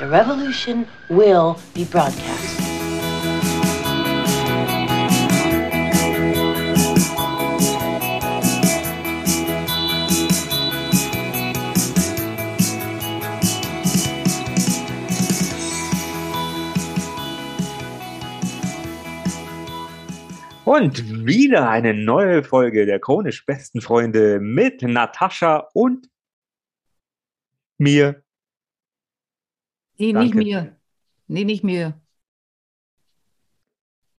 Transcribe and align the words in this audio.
The 0.00 0.08
revolution 0.08 0.86
will 1.10 1.56
be 1.74 1.84
broadcast. 1.84 2.58
Und 20.64 21.26
wieder 21.26 21.68
eine 21.68 21.92
neue 21.92 22.42
Folge 22.42 22.86
der 22.86 23.00
chronisch 23.00 23.44
besten 23.44 23.82
Freunde 23.82 24.40
mit 24.40 24.80
Natascha 24.80 25.68
und 25.74 26.08
mir. 27.76 28.22
Nee, 30.00 30.14
Danke. 30.14 30.38
nicht 30.38 30.46
mir. 30.46 30.76
Nee, 31.26 31.44
nicht 31.44 31.62
mir. 31.62 32.00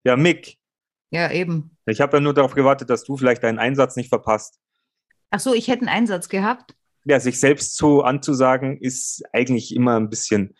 Ja, 0.03 0.15
Mick. 0.15 0.57
Ja, 1.09 1.31
eben. 1.31 1.75
Ich 1.87 1.99
habe 1.99 2.17
ja 2.17 2.21
nur 2.21 2.35
darauf 2.35 2.53
gewartet, 2.53 2.89
dass 2.89 3.03
du 3.03 3.17
vielleicht 3.17 3.43
deinen 3.43 3.57
Einsatz 3.57 3.95
nicht 3.95 4.09
verpasst. 4.09 4.59
Ach 5.31 5.39
so, 5.39 5.53
ich 5.53 5.67
hätte 5.67 5.81
einen 5.81 5.89
Einsatz 5.89 6.29
gehabt. 6.29 6.75
Ja, 7.03 7.19
sich 7.19 7.39
selbst 7.39 7.77
so 7.77 8.03
anzusagen, 8.03 8.77
ist 8.79 9.23
eigentlich 9.33 9.75
immer 9.75 9.99
ein 9.99 10.09
bisschen 10.09 10.55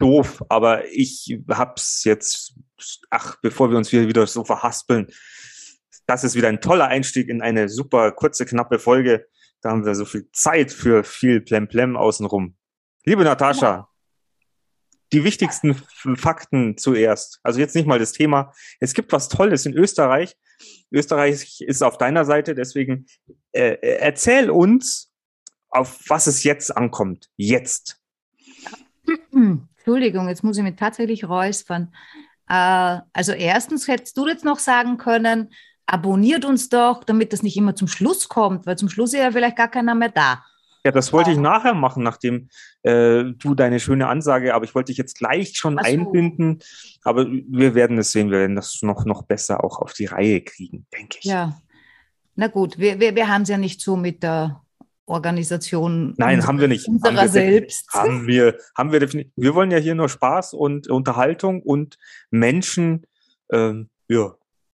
doof, 0.00 0.42
aber 0.48 0.84
ich 0.88 1.38
hab's 1.48 2.02
jetzt, 2.02 2.56
ach, 3.10 3.36
bevor 3.40 3.70
wir 3.70 3.78
uns 3.78 3.88
hier 3.88 4.08
wieder 4.08 4.26
so 4.26 4.44
verhaspeln, 4.44 5.06
das 6.06 6.24
ist 6.24 6.34
wieder 6.34 6.48
ein 6.48 6.60
toller 6.60 6.88
Einstieg 6.88 7.28
in 7.28 7.40
eine 7.40 7.68
super 7.68 8.10
kurze, 8.10 8.46
knappe 8.46 8.80
Folge. 8.80 9.28
Da 9.60 9.70
haben 9.70 9.86
wir 9.86 9.94
so 9.94 10.04
viel 10.04 10.28
Zeit 10.32 10.72
für 10.72 11.04
viel 11.04 11.40
Plemplem 11.40 11.96
außenrum. 11.96 12.56
Liebe 13.04 13.22
Natascha, 13.22 13.88
die 15.12 15.24
wichtigsten 15.24 15.74
Fakten 16.16 16.76
zuerst. 16.76 17.40
Also 17.42 17.60
jetzt 17.60 17.74
nicht 17.74 17.86
mal 17.86 17.98
das 17.98 18.12
Thema. 18.12 18.52
Es 18.80 18.94
gibt 18.94 19.12
was 19.12 19.28
Tolles 19.28 19.66
in 19.66 19.74
Österreich. 19.74 20.36
Österreich 20.90 21.60
ist 21.60 21.82
auf 21.82 21.98
deiner 21.98 22.24
Seite, 22.24 22.54
deswegen 22.54 23.06
äh, 23.52 23.76
erzähl 23.80 24.50
uns, 24.50 25.10
auf 25.68 26.00
was 26.08 26.26
es 26.26 26.44
jetzt 26.44 26.76
ankommt. 26.76 27.28
Jetzt. 27.36 28.00
Entschuldigung, 29.32 30.28
jetzt 30.28 30.44
muss 30.44 30.56
ich 30.56 30.62
mich 30.62 30.76
tatsächlich 30.76 31.28
räuspern. 31.28 31.92
Äh, 32.48 33.00
also 33.12 33.32
erstens 33.32 33.88
hättest 33.88 34.16
du 34.16 34.26
jetzt 34.26 34.44
noch 34.44 34.58
sagen 34.58 34.96
können, 34.96 35.52
abonniert 35.86 36.44
uns 36.44 36.68
doch, 36.68 37.04
damit 37.04 37.32
das 37.32 37.42
nicht 37.42 37.56
immer 37.56 37.74
zum 37.74 37.88
Schluss 37.88 38.28
kommt, 38.28 38.66
weil 38.66 38.78
zum 38.78 38.88
Schluss 38.88 39.12
ist 39.12 39.20
ja 39.20 39.32
vielleicht 39.32 39.56
gar 39.56 39.68
keiner 39.68 39.94
mehr 39.94 40.10
da. 40.10 40.44
Ja, 40.84 40.92
das 40.92 41.14
wollte 41.14 41.30
ich 41.30 41.38
nachher 41.38 41.72
machen, 41.72 42.02
nachdem 42.02 42.48
äh, 42.82 43.24
du 43.24 43.54
deine 43.54 43.80
schöne 43.80 44.06
Ansage, 44.06 44.54
aber 44.54 44.64
ich 44.66 44.74
wollte 44.74 44.90
dich 44.92 44.98
jetzt 44.98 45.16
gleich 45.18 45.56
schon 45.56 45.78
so. 45.78 45.84
einbinden. 45.84 46.58
Aber 47.04 47.26
wir 47.26 47.74
werden 47.74 47.96
es 47.96 48.12
sehen, 48.12 48.30
wir 48.30 48.40
werden 48.40 48.54
das 48.56 48.80
noch, 48.82 49.06
noch 49.06 49.22
besser 49.22 49.64
auch 49.64 49.78
auf 49.78 49.94
die 49.94 50.04
Reihe 50.04 50.42
kriegen, 50.42 50.86
denke 50.92 51.18
ich. 51.20 51.24
Ja. 51.24 51.58
Na 52.36 52.48
gut, 52.48 52.78
wir, 52.78 53.00
wir, 53.00 53.14
wir 53.14 53.28
haben 53.28 53.42
es 53.42 53.48
ja 53.48 53.56
nicht 53.56 53.80
so 53.80 53.96
mit 53.96 54.22
der 54.22 54.60
Organisation 55.06 56.14
Nein, 56.16 56.36
unserer- 56.36 56.48
haben 56.48 56.60
wir 56.60 56.68
nicht. 56.68 56.88
unserer 56.88 57.08
haben 57.10 57.16
wir 57.16 57.28
selbst. 57.28 57.92
Haben 57.92 58.26
wir, 58.26 58.58
haben 58.76 58.92
wir 58.92 59.00
definitiv. 59.00 59.32
Wir 59.36 59.54
wollen 59.54 59.70
ja 59.70 59.78
hier 59.78 59.94
nur 59.94 60.08
Spaß 60.08 60.52
und 60.54 60.88
Unterhaltung 60.88 61.62
und 61.62 61.98
Menschen 62.30 63.06
ähm, 63.52 63.88
ja, 64.08 64.34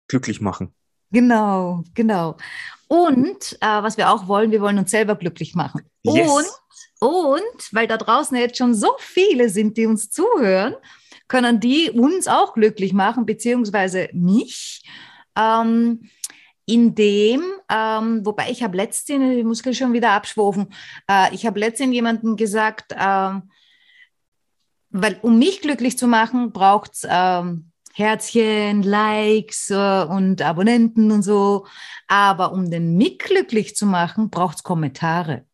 glücklich 0.08 0.42
machen. 0.42 0.74
Genau, 1.12 1.84
genau. 1.94 2.38
Und 2.88 3.58
äh, 3.62 3.84
was 3.84 3.98
wir 3.98 4.12
auch 4.12 4.28
wollen, 4.28 4.52
wir 4.52 4.62
wollen 4.62 4.78
uns 4.78 4.92
selber 4.92 5.16
glücklich 5.16 5.56
machen. 5.56 5.82
Yes. 6.04 6.30
Und, 7.00 7.10
und, 7.10 7.74
weil 7.74 7.88
da 7.88 7.98
draußen 7.98 8.38
jetzt 8.38 8.58
schon 8.58 8.76
so 8.76 8.92
viele 9.00 9.50
sind, 9.50 9.78
die 9.78 9.86
uns 9.86 10.10
zuhören, 10.10 10.76
können 11.28 11.60
die 11.60 11.90
uns 11.90 12.28
auch 12.28 12.54
glücklich 12.54 12.94
machen, 12.94 13.26
beziehungsweise 13.26 14.10
mich. 14.14 14.84
Ähm, 15.38 16.10
indem, 16.68 17.44
ähm, 17.70 18.26
wobei 18.26 18.50
ich 18.50 18.64
habe 18.64 18.78
letztens, 18.78 19.38
ich 19.38 19.44
muss 19.44 19.62
schon 19.78 19.94
wieder 19.94 20.12
abschwufen, 20.12 20.74
äh, 21.08 21.34
ich 21.34 21.46
habe 21.46 21.60
letztens 21.60 21.94
jemandem 21.94 22.36
gesagt, 22.38 22.96
ähm, 22.98 23.52
weil 24.90 25.20
um 25.22 25.38
mich 25.38 25.62
glücklich 25.62 25.98
zu 25.98 26.08
machen, 26.08 26.52
braucht 26.52 26.94
es 26.94 27.08
ähm, 27.08 27.72
Herzchen, 27.96 28.84
Likes 28.84 29.70
äh, 29.70 30.04
und 30.04 30.42
Abonnenten 30.42 31.12
und 31.12 31.22
so. 31.22 31.66
Aber 32.08 32.52
um 32.52 32.70
den 32.70 32.98
Mick 32.98 33.24
glücklich 33.26 33.76
zu 33.76 33.86
machen, 33.86 34.30
braucht 34.30 34.58
es 34.58 34.64
Kommentare. 34.64 35.46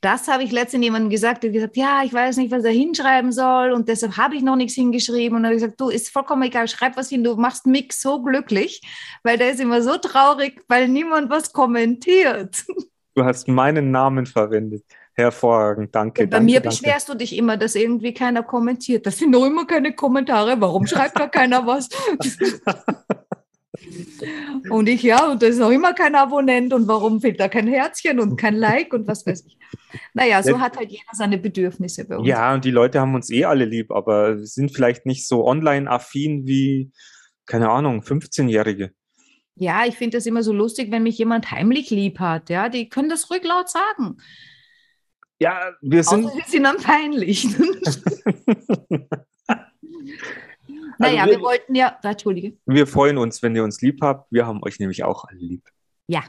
Das 0.00 0.26
habe 0.26 0.42
ich 0.42 0.50
letztens 0.50 0.82
jemandem 0.82 1.10
gesagt, 1.10 1.42
der 1.42 1.50
hat 1.50 1.54
gesagt, 1.54 1.76
ja, 1.76 2.02
ich 2.02 2.12
weiß 2.12 2.38
nicht, 2.38 2.50
was 2.50 2.64
er 2.64 2.72
hinschreiben 2.72 3.30
soll 3.30 3.70
und 3.72 3.88
deshalb 3.88 4.16
habe 4.16 4.34
ich 4.34 4.42
noch 4.42 4.56
nichts 4.56 4.74
hingeschrieben. 4.74 5.36
Und 5.36 5.42
dann 5.42 5.50
habe 5.50 5.56
ich 5.56 5.62
gesagt, 5.62 5.80
du, 5.80 5.90
ist 5.90 6.08
vollkommen 6.08 6.42
egal, 6.44 6.66
schreib 6.66 6.96
was 6.96 7.10
hin, 7.10 7.22
du 7.22 7.36
machst 7.36 7.66
Mick 7.66 7.92
so 7.92 8.22
glücklich, 8.22 8.80
weil 9.22 9.36
der 9.36 9.52
ist 9.52 9.60
immer 9.60 9.82
so 9.82 9.98
traurig, 9.98 10.64
weil 10.66 10.88
niemand 10.88 11.30
was 11.30 11.52
kommentiert. 11.52 12.64
Du 13.14 13.24
hast 13.24 13.46
meinen 13.46 13.90
Namen 13.90 14.24
verwendet. 14.24 14.84
Hervorragend, 15.14 15.94
danke. 15.94 16.22
Und 16.22 16.30
bei 16.30 16.38
danke, 16.38 16.52
mir 16.52 16.60
danke. 16.60 16.68
beschwerst 16.68 17.08
du 17.08 17.14
dich 17.14 17.36
immer, 17.36 17.58
dass 17.58 17.74
irgendwie 17.74 18.14
keiner 18.14 18.42
kommentiert. 18.42 19.06
Das 19.06 19.18
sind 19.18 19.32
doch 19.32 19.44
immer 19.44 19.66
keine 19.66 19.94
Kommentare. 19.94 20.58
Warum 20.60 20.86
schreibt 20.86 21.20
da 21.20 21.28
keiner 21.28 21.66
was? 21.66 21.90
und 24.70 24.88
ich, 24.88 25.02
ja, 25.02 25.30
und 25.30 25.42
da 25.42 25.48
ist 25.48 25.58
noch 25.58 25.70
immer 25.70 25.92
kein 25.92 26.14
Abonnent. 26.14 26.72
Und 26.72 26.88
warum 26.88 27.20
fehlt 27.20 27.40
da 27.40 27.48
kein 27.48 27.66
Herzchen 27.66 28.20
und 28.20 28.36
kein 28.36 28.56
Like 28.56 28.94
und 28.94 29.06
was 29.06 29.26
weiß 29.26 29.44
ich. 29.46 29.58
Naja, 30.14 30.42
so 30.42 30.60
hat 30.60 30.78
halt 30.78 30.90
jeder 30.90 31.02
seine 31.12 31.36
Bedürfnisse 31.36 32.06
bei 32.06 32.16
uns. 32.16 32.26
Ja, 32.26 32.54
und 32.54 32.64
die 32.64 32.70
Leute 32.70 33.00
haben 33.00 33.14
uns 33.14 33.30
eh 33.30 33.44
alle 33.44 33.66
lieb, 33.66 33.90
aber 33.90 34.38
sind 34.38 34.74
vielleicht 34.74 35.04
nicht 35.04 35.28
so 35.28 35.46
online-affin 35.46 36.46
wie, 36.46 36.90
keine 37.44 37.68
Ahnung, 37.68 38.00
15-Jährige. 38.00 38.92
Ja, 39.56 39.84
ich 39.84 39.96
finde 39.96 40.16
das 40.16 40.24
immer 40.24 40.42
so 40.42 40.54
lustig, 40.54 40.90
wenn 40.90 41.02
mich 41.02 41.18
jemand 41.18 41.50
heimlich 41.50 41.90
lieb 41.90 42.18
hat. 42.18 42.48
Ja, 42.48 42.70
die 42.70 42.88
können 42.88 43.10
das 43.10 43.30
ruhig 43.30 43.44
laut 43.44 43.68
sagen. 43.68 44.16
Ja, 45.42 45.72
wir 45.80 46.04
sind. 46.04 46.26
Außer 46.26 46.34
sie 46.46 46.50
sind 46.52 46.62
dann 46.64 46.76
peinlich. 46.78 47.46
naja, 50.98 51.26
wir- 51.26 51.32
wir 51.32 51.40
wollten 51.40 51.74
ja, 51.74 51.98
Entschuldige. 52.02 52.56
Wir 52.66 52.86
freuen 52.86 53.18
uns, 53.18 53.42
wenn 53.42 53.54
ihr 53.56 53.64
uns 53.64 53.80
lieb 53.80 54.00
habt. 54.02 54.30
Wir 54.30 54.46
haben 54.46 54.62
euch 54.62 54.78
nämlich 54.78 55.04
auch 55.04 55.24
alle 55.24 55.38
lieb. 55.38 55.64
Ja. 56.08 56.22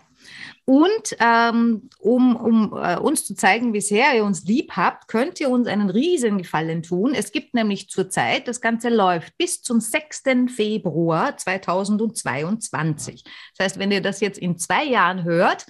Und 0.65 1.17
ähm, 1.19 1.89
um, 1.99 2.35
um 2.37 2.73
äh, 2.81 2.97
uns 2.97 3.25
zu 3.25 3.35
zeigen, 3.35 3.73
wie 3.73 3.81
sehr 3.81 4.15
ihr 4.15 4.23
uns 4.23 4.45
lieb 4.45 4.71
habt, 4.77 5.09
könnt 5.09 5.41
ihr 5.41 5.49
uns 5.49 5.67
einen 5.67 5.89
riesen 5.89 6.37
Gefallen 6.37 6.83
tun. 6.83 7.13
Es 7.13 7.31
gibt 7.33 7.53
nämlich 7.53 7.89
zurzeit, 7.89 8.47
das 8.47 8.61
Ganze 8.61 8.87
läuft 8.89 9.37
bis 9.37 9.61
zum 9.61 9.81
6. 9.81 10.23
Februar 10.55 11.35
2022. 11.35 13.23
Das 13.57 13.65
heißt, 13.65 13.79
wenn 13.79 13.91
ihr 13.91 14.01
das 14.01 14.21
jetzt 14.21 14.37
in 14.37 14.57
zwei 14.57 14.85
Jahren 14.85 15.23
hört, 15.25 15.65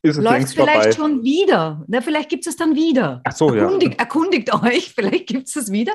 Ist 0.00 0.16
es 0.16 0.22
läuft 0.24 0.54
vielleicht 0.54 0.94
vorbei. 0.94 1.12
schon 1.12 1.24
wieder. 1.24 1.84
Na, 1.88 2.00
vielleicht 2.00 2.28
gibt 2.28 2.46
es 2.46 2.48
es 2.48 2.56
dann 2.56 2.76
wieder. 2.76 3.20
Ach 3.24 3.32
so, 3.32 3.52
ja. 3.54 3.62
erkundigt, 3.62 3.98
erkundigt 3.98 4.54
euch, 4.54 4.92
vielleicht 4.94 5.26
gibt 5.26 5.48
es 5.48 5.56
es 5.56 5.72
wieder. 5.72 5.92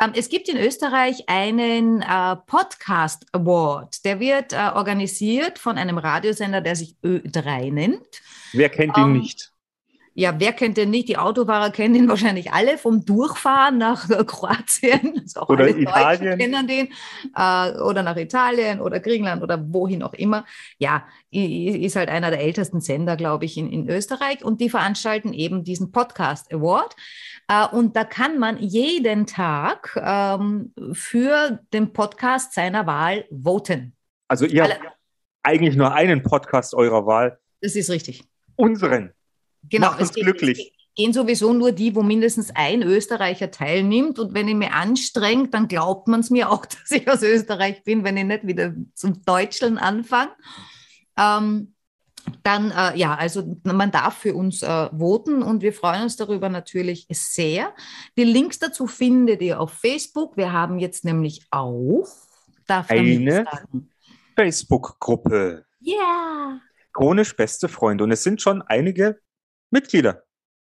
Ähm, 0.00 0.12
es 0.14 0.28
gibt 0.28 0.48
in 0.48 0.58
Österreich 0.58 1.28
einen 1.28 2.02
äh, 2.02 2.36
Podcast 2.46 3.24
Award. 3.32 4.04
Der 4.04 4.20
wird 4.20 4.52
äh, 4.52 4.70
organisiert 4.74 5.58
von 5.58 5.78
einem 5.78 5.98
Radiosender, 5.98 6.60
der 6.60 6.76
sich 6.76 6.96
Ö3 7.02 7.72
nennt. 7.72 8.22
Wer 8.52 8.68
kennt 8.68 8.96
ihn 8.98 9.04
Ähm, 9.04 9.12
nicht? 9.14 9.51
Ja, 10.14 10.34
wer 10.38 10.52
kennt 10.52 10.76
den 10.76 10.90
nicht? 10.90 11.08
Die 11.08 11.16
Autofahrer 11.16 11.70
kennen 11.70 11.94
den 11.94 12.08
wahrscheinlich 12.08 12.52
alle 12.52 12.76
vom 12.76 13.04
Durchfahren 13.04 13.78
nach 13.78 14.06
Kroatien. 14.26 15.14
Also 15.20 15.42
Oder 15.46 15.64
alle 15.64 15.72
Deutschen 15.72 15.82
Italien. 15.82 16.38
kennen 16.38 16.66
den. 16.66 16.88
Äh, 17.34 17.80
oder 17.80 18.02
nach 18.02 18.16
Italien 18.16 18.80
oder 18.80 19.00
Griechenland 19.00 19.42
oder 19.42 19.58
wohin 19.72 20.02
auch 20.02 20.12
immer. 20.12 20.44
Ja, 20.78 21.04
ist 21.30 21.96
halt 21.96 22.10
einer 22.10 22.30
der 22.30 22.40
ältesten 22.40 22.80
Sender, 22.80 23.16
glaube 23.16 23.46
ich, 23.46 23.56
in, 23.56 23.70
in 23.70 23.88
Österreich. 23.88 24.44
Und 24.44 24.60
die 24.60 24.68
veranstalten 24.68 25.32
eben 25.32 25.64
diesen 25.64 25.92
Podcast 25.92 26.52
Award. 26.52 26.94
Äh, 27.48 27.66
und 27.68 27.96
da 27.96 28.04
kann 28.04 28.38
man 28.38 28.58
jeden 28.58 29.26
Tag 29.26 29.98
ähm, 30.02 30.74
für 30.92 31.60
den 31.72 31.92
Podcast 31.94 32.52
seiner 32.54 32.86
Wahl 32.86 33.24
voten. 33.30 33.94
Also 34.28 34.44
ihr 34.44 34.64
alle- 34.64 34.74
habt 34.74 34.96
eigentlich 35.42 35.74
nur 35.74 35.92
einen 35.94 36.22
Podcast 36.22 36.74
eurer 36.74 37.06
Wahl. 37.06 37.38
Das 37.62 37.76
ist 37.76 37.90
richtig. 37.90 38.24
Unseren. 38.56 39.12
Genau, 39.68 39.88
Macht 39.88 40.00
uns 40.00 40.12
geht- 40.12 40.24
glücklich. 40.24 40.72
es 40.74 40.82
Gehen 40.94 41.14
sowieso 41.14 41.54
nur 41.54 41.72
die, 41.72 41.94
wo 41.94 42.02
mindestens 42.02 42.50
ein 42.54 42.82
Österreicher 42.82 43.50
teilnimmt. 43.50 44.18
Und 44.18 44.34
wenn 44.34 44.46
ich 44.46 44.54
mir 44.54 44.74
anstrengt, 44.74 45.54
dann 45.54 45.66
glaubt 45.66 46.06
man 46.06 46.20
es 46.20 46.28
mir 46.28 46.50
auch, 46.50 46.66
dass 46.66 46.90
ich 46.90 47.08
aus 47.08 47.22
Österreich 47.22 47.82
bin, 47.82 48.04
wenn 48.04 48.16
ich 48.18 48.24
nicht 48.24 48.46
wieder 48.46 48.74
zum 48.94 49.24
Deutscheln 49.24 49.78
anfange. 49.78 50.32
Ähm, 51.18 51.74
dann, 52.42 52.70
äh, 52.70 52.96
ja, 52.98 53.14
also 53.14 53.58
man 53.64 53.90
darf 53.90 54.18
für 54.18 54.34
uns 54.34 54.62
äh, 54.62 54.88
voten 54.96 55.42
und 55.42 55.62
wir 55.62 55.72
freuen 55.72 56.02
uns 56.02 56.16
darüber 56.16 56.48
natürlich 56.50 57.06
sehr. 57.10 57.74
Die 58.16 58.24
Links 58.24 58.58
dazu 58.58 58.86
findet 58.86 59.40
ihr 59.42 59.60
auf 59.60 59.72
Facebook. 59.72 60.36
Wir 60.36 60.52
haben 60.52 60.78
jetzt 60.78 61.04
nämlich 61.04 61.46
auch, 61.50 62.06
Eine? 62.68 63.44
Facebook-Gruppe. 64.36 65.64
Ja. 65.80 66.60
Chronisch 66.92 67.34
beste 67.36 67.68
Freunde. 67.68 68.04
Und 68.04 68.10
es 68.12 68.22
sind 68.22 68.40
schon 68.42 68.62
einige 68.62 69.18
Mitglieder. 69.72 70.22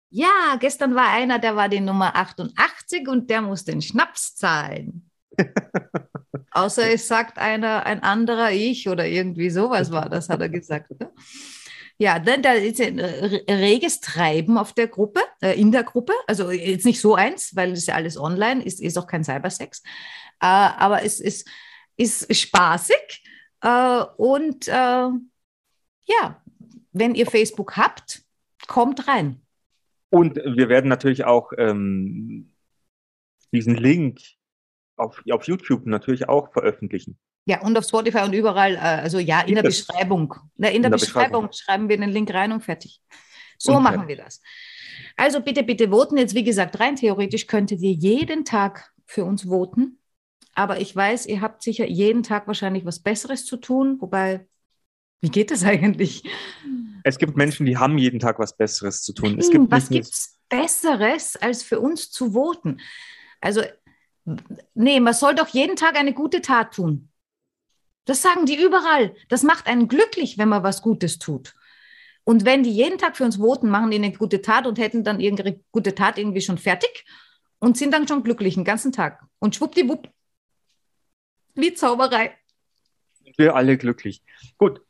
Ja, 0.10 0.58
gestern 0.60 0.96
war 0.96 1.10
einer, 1.10 1.40
der 1.40 1.56
war 1.56 1.70
die 1.70 1.82
Nummer 1.82 2.16
88 2.16 3.08
und 3.08 3.30
der 3.30 3.42
muss 3.42 3.66
den 3.66 3.82
Schnaps 3.82 4.36
zahlen. 4.36 5.10
Außer 6.52 6.92
es 6.92 7.08
sagt 7.08 7.38
einer, 7.38 7.86
ein 7.86 8.02
anderer 8.04 8.52
ich 8.52 8.88
oder 8.88 9.06
irgendwie 9.06 9.50
sowas 9.50 9.92
war, 9.92 10.10
das 10.10 10.30
hat 10.30 10.42
er 10.42 10.50
gesagt. 10.50 10.92
Ne? 11.00 11.12
Ja, 12.00 12.20
dann 12.20 12.42
da 12.42 12.54
ist 12.54 12.80
ein 12.80 13.00
reges 13.00 14.00
Treiben 14.00 14.58
auf 14.58 14.74
der 14.74 14.88
Gruppe, 14.88 15.22
äh, 15.42 15.60
in 15.60 15.72
der 15.72 15.84
Gruppe. 15.84 16.14
Also 16.28 16.52
jetzt 16.52 16.86
nicht 16.86 17.02
so 17.02 17.16
eins, 17.16 17.56
weil 17.56 17.74
es 17.74 17.88
ja 17.88 17.96
alles 17.96 18.18
online 18.18 18.64
ist, 18.64 18.80
ist 18.80 18.98
auch 18.98 19.08
kein 19.08 19.24
Cybersex. 19.24 19.82
Äh, 20.40 20.46
aber 20.46 21.04
es 21.04 21.20
ist, 21.20 21.50
ist 21.98 22.34
spaßig. 22.36 23.24
Äh, 23.62 24.04
und 24.18 24.68
äh, 24.68 24.72
ja, 24.72 26.44
wenn 26.92 27.16
ihr 27.16 27.26
Facebook 27.26 27.76
habt, 27.78 28.22
kommt 28.68 29.08
rein. 29.08 29.42
Und 30.10 30.38
wir 30.38 30.70
werden 30.70 30.90
natürlich 30.90 31.26
auch 31.26 31.52
ähm, 31.58 32.54
diesen 33.52 33.76
Link 33.76 34.20
auf, 34.96 35.22
auf 35.32 35.46
YouTube 35.46 35.86
natürlich 35.86 36.30
auch 36.30 36.52
veröffentlichen. 36.52 37.18
Ja, 37.46 37.62
und 37.62 37.78
auf 37.78 37.86
Spotify 37.86 38.20
und 38.20 38.34
überall, 38.34 38.76
äh, 38.76 38.80
also 38.80 39.20
ja, 39.20 39.42
in, 39.42 39.50
in 39.50 39.56
der 39.56 39.64
Beschreibung. 39.64 40.34
in 40.56 40.62
der, 40.62 40.72
in 40.74 40.82
der 40.82 40.90
Beschreibung, 40.90 41.48
Beschreibung, 41.48 41.50
schreiben 41.54 41.90
wir 41.90 41.98
den 41.98 42.10
Link 42.10 42.34
rein 42.34 42.52
und 42.52 42.62
fertig. 42.62 43.02
So 43.58 43.78
und 43.78 43.84
machen 43.84 44.08
wir 44.08 44.18
das. 44.18 44.42
Also 45.16 45.42
bitte, 45.42 45.64
bitte 45.64 45.90
voten. 45.90 46.18
Jetzt, 46.18 46.36
wie 46.36 46.44
gesagt, 46.44 46.80
rein 46.80 46.96
theoretisch 46.96 47.48
könntet 47.48 47.82
ihr 47.82 47.94
jeden 47.94 48.46
Tag 48.46 48.94
für 49.06 49.24
uns 49.24 49.44
voten. 49.44 50.00
Aber 50.54 50.80
ich 50.80 50.96
weiß, 50.96 51.26
ihr 51.28 51.42
habt 51.42 51.64
sicher 51.64 51.86
jeden 51.86 52.24
Tag 52.24 52.48
wahrscheinlich 52.48 52.86
was 52.86 53.00
Besseres 53.00 53.46
zu 53.46 53.58
tun. 53.58 53.98
Wobei, 54.02 54.48
wie 55.22 55.30
geht 55.30 55.52
das 55.52 55.64
eigentlich? 55.66 56.24
Es 57.08 57.18
gibt 57.18 57.38
Menschen, 57.38 57.66
die 57.66 57.78
haben 57.78 57.98
jeden 57.98 58.20
Tag 58.20 58.38
was 58.38 58.56
Besseres 58.56 59.02
zu 59.02 59.14
tun. 59.14 59.40
Es 59.40 59.50
gibt 59.50 59.72
was 59.72 59.88
gibt 59.90 60.08
es 60.08 60.38
Besseres, 60.50 61.38
als 61.38 61.64
für 61.64 61.80
uns 61.80 62.12
zu 62.12 62.34
voten? 62.34 62.82
Also, 63.40 63.62
nee, 64.74 65.00
man 65.00 65.14
soll 65.14 65.34
doch 65.34 65.48
jeden 65.48 65.78
Tag 65.78 65.98
eine 65.98 66.14
gute 66.14 66.42
Tat 66.42 66.74
tun. 66.74 67.10
Das 68.06 68.22
sagen 68.22 68.46
die 68.46 68.62
überall. 68.62 69.16
Das 69.30 69.44
macht 69.44 69.68
einen 69.68 69.88
glücklich, 69.88 70.38
wenn 70.38 70.50
man 70.50 70.64
was 70.64 70.82
Gutes 70.82 71.18
tut. 71.18 71.54
Und 72.26 72.44
wenn 72.44 72.64
die 72.64 72.72
jeden 72.72 72.98
Tag 72.98 73.16
für 73.16 73.24
uns 73.24 73.38
voten, 73.38 73.70
machen 73.70 73.90
die 73.90 73.98
eine 73.98 74.12
gute 74.12 74.42
Tat 74.42 74.68
und 74.68 74.78
hätten 74.78 75.06
dann 75.06 75.22
ihre 75.22 75.62
gute 75.72 75.96
Tat 75.96 76.18
irgendwie 76.18 76.42
schon 76.42 76.58
fertig 76.58 77.06
und 77.60 77.78
sind 77.78 77.94
dann 77.94 78.06
schon 78.06 78.24
glücklich 78.24 78.56
den 78.56 78.66
ganzen 78.66 78.92
Tag. 78.92 79.24
Und 79.40 79.56
schwuppdiwupp, 79.56 80.10
wie 81.56 81.74
Zauberei. 81.74 82.36
Wir 83.38 83.56
alle 83.56 83.78
glücklich. 83.78 84.24
Gut, 84.58 84.82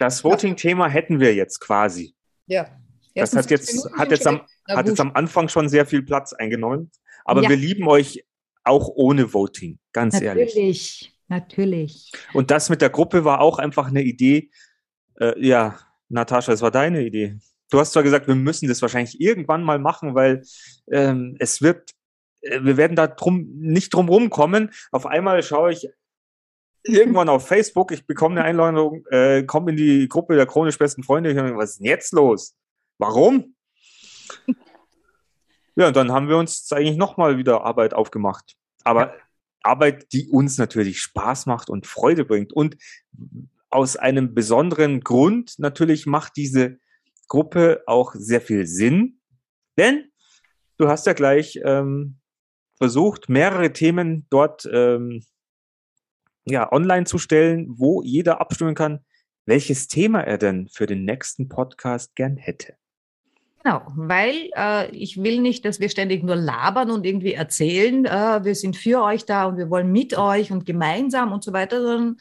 das 0.00 0.24
Voting-Thema 0.24 0.88
hätten 0.88 1.20
wir 1.20 1.34
jetzt 1.34 1.60
quasi. 1.60 2.14
Ja. 2.46 2.66
Das 3.14 3.36
hat 3.36 3.50
jetzt, 3.50 3.86
hat, 3.98 4.10
jetzt 4.10 4.26
am, 4.26 4.42
hat 4.66 4.86
jetzt 4.86 5.00
am 5.00 5.12
Anfang 5.12 5.48
schon 5.48 5.68
sehr 5.68 5.84
viel 5.84 6.02
Platz 6.02 6.32
eingenommen. 6.32 6.90
Aber 7.24 7.42
ja. 7.42 7.50
wir 7.50 7.56
lieben 7.56 7.86
euch 7.86 8.24
auch 8.64 8.88
ohne 8.88 9.32
Voting, 9.34 9.78
ganz 9.92 10.14
Natürlich. 10.14 10.56
ehrlich. 10.56 10.56
Natürlich. 10.56 11.16
Natürlich. 11.28 12.12
Und 12.32 12.50
das 12.50 12.70
mit 12.70 12.82
der 12.82 12.90
Gruppe 12.90 13.24
war 13.24 13.40
auch 13.40 13.58
einfach 13.58 13.86
eine 13.86 14.02
Idee. 14.02 14.50
Äh, 15.20 15.46
ja, 15.46 15.78
Natascha, 16.08 16.52
es 16.52 16.62
war 16.62 16.72
deine 16.72 17.04
Idee. 17.04 17.38
Du 17.70 17.78
hast 17.78 17.92
zwar 17.92 18.02
gesagt, 18.02 18.26
wir 18.26 18.34
müssen 18.34 18.68
das 18.68 18.82
wahrscheinlich 18.82 19.20
irgendwann 19.20 19.62
mal 19.62 19.78
machen, 19.78 20.16
weil 20.16 20.42
ähm, 20.90 21.36
es 21.38 21.62
wird, 21.62 21.92
äh, 22.40 22.60
wir 22.62 22.76
werden 22.76 22.96
da 22.96 23.06
drum, 23.06 23.48
nicht 23.54 23.94
drum 23.94 24.08
rumkommen. 24.08 24.72
Auf 24.90 25.06
einmal 25.06 25.42
schaue 25.44 25.72
ich 25.72 25.88
irgendwann 26.84 27.28
auf 27.28 27.46
Facebook, 27.46 27.92
ich 27.92 28.06
bekomme 28.06 28.36
eine 28.36 28.44
Einladung, 28.44 29.04
äh, 29.10 29.42
komme 29.44 29.70
in 29.72 29.76
die 29.76 30.08
Gruppe 30.08 30.36
der 30.36 30.46
chronisch 30.46 30.78
besten 30.78 31.02
Freunde. 31.02 31.30
Ich 31.30 31.36
denke, 31.36 31.56
was 31.56 31.70
ist 31.70 31.78
denn 31.80 31.86
jetzt 31.86 32.12
los? 32.12 32.56
Warum? 32.98 33.54
ja, 35.76 35.88
und 35.88 35.96
dann 35.96 36.12
haben 36.12 36.28
wir 36.28 36.36
uns 36.36 36.70
eigentlich 36.72 36.96
nochmal 36.96 37.38
wieder 37.38 37.64
Arbeit 37.64 37.94
aufgemacht. 37.94 38.56
Aber. 38.84 39.14
Arbeit, 39.62 40.12
die 40.14 40.28
uns 40.28 40.56
natürlich 40.56 41.00
Spaß 41.00 41.44
macht 41.44 41.68
und 41.68 41.86
Freude 41.86 42.24
bringt. 42.24 42.50
Und 42.50 42.76
aus 43.68 43.96
einem 43.96 44.34
besonderen 44.34 45.00
Grund 45.00 45.58
natürlich 45.58 46.06
macht 46.06 46.36
diese 46.36 46.78
Gruppe 47.28 47.82
auch 47.86 48.14
sehr 48.14 48.40
viel 48.40 48.66
Sinn, 48.66 49.20
denn 49.78 50.10
du 50.78 50.88
hast 50.88 51.06
ja 51.06 51.12
gleich 51.12 51.60
ähm, 51.62 52.16
versucht, 52.76 53.28
mehrere 53.28 53.72
Themen 53.72 54.26
dort 54.30 54.68
ähm, 54.72 55.24
ja, 56.44 56.70
online 56.72 57.04
zu 57.04 57.18
stellen, 57.18 57.66
wo 57.68 58.02
jeder 58.02 58.40
abstimmen 58.40 58.74
kann, 58.74 59.00
welches 59.46 59.88
Thema 59.88 60.20
er 60.20 60.38
denn 60.38 60.68
für 60.68 60.86
den 60.86 61.04
nächsten 61.04 61.48
Podcast 61.48 62.14
gern 62.14 62.36
hätte. 62.36 62.74
Genau, 63.62 63.82
weil 63.94 64.50
äh, 64.56 64.90
ich 64.90 65.22
will 65.22 65.40
nicht, 65.40 65.66
dass 65.66 65.80
wir 65.80 65.90
ständig 65.90 66.22
nur 66.22 66.36
labern 66.36 66.90
und 66.90 67.04
irgendwie 67.04 67.34
erzählen, 67.34 68.06
äh, 68.06 68.42
wir 68.42 68.54
sind 68.54 68.76
für 68.76 69.02
euch 69.02 69.26
da 69.26 69.44
und 69.44 69.58
wir 69.58 69.68
wollen 69.68 69.92
mit 69.92 70.16
euch 70.16 70.50
und 70.50 70.64
gemeinsam 70.64 71.32
und 71.32 71.44
so 71.44 71.52
weiter, 71.52 71.82
sondern 71.82 72.16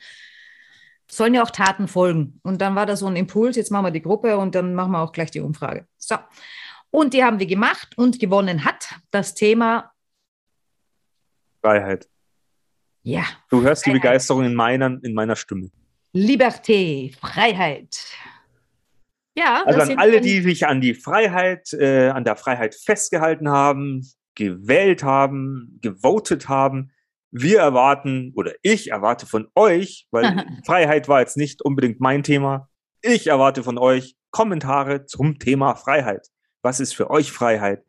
sollen 1.09 1.33
ja 1.33 1.43
auch 1.43 1.51
Taten 1.51 1.87
folgen. 1.87 2.41
Und 2.43 2.59
dann 2.61 2.75
war 2.75 2.85
da 2.85 2.97
so 2.97 3.07
ein 3.07 3.15
Impuls, 3.15 3.55
jetzt 3.55 3.71
machen 3.71 3.85
wir 3.85 3.91
die 3.91 4.01
Gruppe 4.01 4.37
und 4.37 4.53
dann 4.53 4.75
machen 4.75 4.91
wir 4.91 5.01
auch 5.01 5.13
gleich 5.13 5.31
die 5.31 5.39
Umfrage. 5.39 5.87
So. 5.97 6.15
Und 6.91 7.13
die 7.13 7.23
haben 7.23 7.39
wir 7.39 7.47
gemacht 7.47 7.97
und 7.97 8.19
gewonnen 8.19 8.65
hat 8.65 8.95
das 9.11 9.33
Thema 9.33 9.91
Freiheit. 11.61 12.09
Ja. 13.03 13.23
Du 13.49 13.61
hörst 13.61 13.83
Freiheit. 13.83 13.95
die 13.95 13.99
Begeisterung 13.99 14.45
in 14.45 14.55
meiner, 14.55 14.97
in 15.03 15.13
meiner 15.13 15.35
Stimme. 15.35 15.69
Liberté, 16.13 17.15
Freiheit. 17.19 17.97
Ja, 19.35 19.63
also 19.65 19.79
an 19.79 19.99
alle, 19.99 20.21
die 20.21 20.41
sich 20.41 20.67
an 20.67 20.81
die 20.81 20.93
Freiheit, 20.93 21.71
äh, 21.73 22.09
an 22.09 22.23
der 22.23 22.35
Freiheit 22.35 22.75
festgehalten 22.75 23.49
haben, 23.49 24.05
gewählt 24.35 25.03
haben, 25.03 25.79
gewotet 25.81 26.49
haben. 26.49 26.91
Wir 27.31 27.59
erwarten 27.59 28.33
oder 28.35 28.53
ich 28.63 28.91
erwarte 28.91 29.27
von 29.27 29.47
euch, 29.55 30.07
weil 30.11 30.45
Freiheit 30.65 31.07
war 31.07 31.19
jetzt 31.19 31.37
nicht 31.37 31.61
unbedingt 31.61 31.99
mein 31.99 32.23
Thema. 32.23 32.69
Ich 33.01 33.27
erwarte 33.27 33.63
von 33.63 33.77
euch 33.77 34.15
Kommentare 34.31 35.05
zum 35.05 35.39
Thema 35.39 35.75
Freiheit. 35.75 36.27
Was 36.61 36.79
ist 36.79 36.93
für 36.93 37.09
euch 37.09 37.31
Freiheit? 37.31 37.83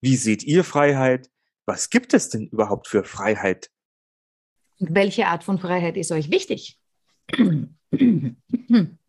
Wie 0.00 0.16
seht 0.16 0.44
ihr 0.44 0.62
Freiheit? 0.62 1.28
Was 1.66 1.90
gibt 1.90 2.14
es 2.14 2.28
denn 2.28 2.46
überhaupt 2.48 2.86
für 2.86 3.04
Freiheit? 3.04 3.70
Welche 4.78 5.26
Art 5.26 5.44
von 5.44 5.58
Freiheit 5.58 5.96
ist 5.96 6.12
euch 6.12 6.30
wichtig? 6.30 6.78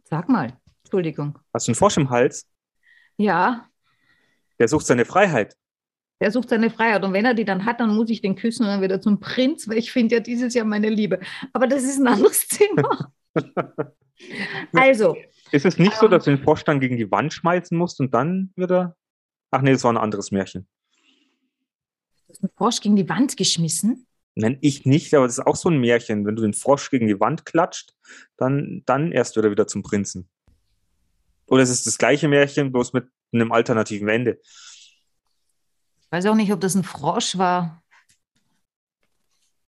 Sag 0.03 0.29
mal. 0.29 0.57
Entschuldigung. 0.83 1.39
Hast 1.53 1.67
du 1.67 1.71
einen 1.71 1.75
Frosch 1.75 1.97
im 1.97 2.09
Hals? 2.09 2.47
Ja. 3.17 3.67
Der 4.59 4.67
sucht 4.67 4.85
seine 4.85 5.05
Freiheit. 5.05 5.55
Der 6.21 6.31
sucht 6.31 6.49
seine 6.49 6.69
Freiheit. 6.69 7.03
Und 7.03 7.13
wenn 7.13 7.25
er 7.25 7.33
die 7.33 7.45
dann 7.45 7.65
hat, 7.65 7.79
dann 7.79 7.95
muss 7.95 8.09
ich 8.09 8.21
den 8.21 8.35
küssen 8.35 8.63
und 8.63 8.69
dann 8.69 8.81
wieder 8.81 9.01
zum 9.01 9.19
Prinz, 9.19 9.67
weil 9.67 9.77
ich 9.77 9.91
finde 9.91 10.15
ja 10.15 10.21
dieses 10.21 10.53
Jahr 10.53 10.65
meine 10.65 10.89
Liebe. 10.89 11.19
Aber 11.51 11.67
das 11.67 11.83
ist 11.83 11.99
ein 11.99 12.07
anderes 12.07 12.47
Thema. 12.47 13.11
also. 14.73 15.17
Ist 15.51 15.65
es 15.65 15.77
nicht 15.77 15.93
ähm, 15.93 15.97
so, 15.99 16.07
dass 16.07 16.25
du 16.25 16.31
den 16.31 16.43
Frosch 16.43 16.63
dann 16.63 16.79
gegen 16.79 16.97
die 16.97 17.09
Wand 17.11 17.33
schmeißen 17.33 17.77
musst 17.77 17.99
und 17.99 18.13
dann 18.13 18.53
wieder. 18.55 18.95
Ach 19.51 19.61
nee, 19.61 19.71
das 19.71 19.83
war 19.83 19.93
ein 19.93 19.97
anderes 19.97 20.31
Märchen. 20.31 20.67
Du 22.27 22.29
hast 22.29 22.43
einen 22.43 22.51
Frosch 22.55 22.81
gegen 22.81 22.95
die 22.95 23.09
Wand 23.09 23.35
geschmissen? 23.37 24.07
Nein, 24.35 24.57
ich 24.61 24.85
nicht, 24.85 25.13
aber 25.13 25.27
das 25.27 25.37
ist 25.37 25.45
auch 25.45 25.55
so 25.55 25.69
ein 25.69 25.79
Märchen. 25.79 26.25
Wenn 26.25 26.35
du 26.35 26.41
den 26.41 26.53
Frosch 26.53 26.89
gegen 26.89 27.07
die 27.07 27.19
Wand 27.19 27.45
klatscht, 27.45 27.93
dann, 28.37 28.81
dann 28.85 29.11
erst 29.11 29.35
wird 29.35 29.45
er 29.45 29.51
wieder 29.51 29.67
zum 29.67 29.83
Prinzen. 29.83 30.27
Oder 31.47 31.61
es 31.61 31.69
ist 31.69 31.85
das 31.85 31.97
gleiche 31.97 32.27
Märchen, 32.27 32.71
bloß 32.71 32.93
mit 32.93 33.07
einem 33.31 33.51
alternativen 33.51 34.07
Ende. 34.09 34.39
Ich 34.41 36.11
weiß 36.11 36.25
auch 36.27 36.35
nicht, 36.35 36.51
ob 36.51 36.61
das 36.61 36.75
ein 36.75 36.83
Frosch 36.83 37.37
war. 37.37 37.83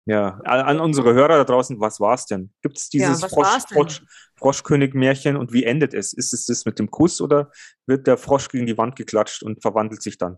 Ja, 0.08 0.40
an 0.44 0.80
unsere 0.80 1.16
Hörer 1.16 1.38
da 1.38 1.44
draußen, 1.44 1.80
was 1.80 2.00
war 2.00 2.14
es 2.14 2.28
denn? 2.28 2.52
Gibt 2.62 2.78
es 2.78 2.90
dieses 2.90 3.22
ja, 3.22 3.28
Frosch, 3.28 3.64
Frosch, 3.72 4.04
Froschkönig-Märchen 4.36 5.36
und 5.36 5.52
wie 5.52 5.64
endet 5.64 5.96
es? 5.96 6.14
Ist 6.14 6.32
es 6.32 6.46
das 6.46 6.66
mit 6.66 6.78
dem 6.78 6.92
Kuss 6.92 7.22
oder 7.22 7.52
wird 7.88 8.06
der 8.06 8.18
Frosch 8.18 8.50
gegen 8.50 8.68
die 8.68 8.78
Wand 8.78 8.96
geklatscht 8.96 9.42
und 9.42 9.64
verwandelt 9.64 10.04
sich 10.04 10.20
dann? 10.20 10.38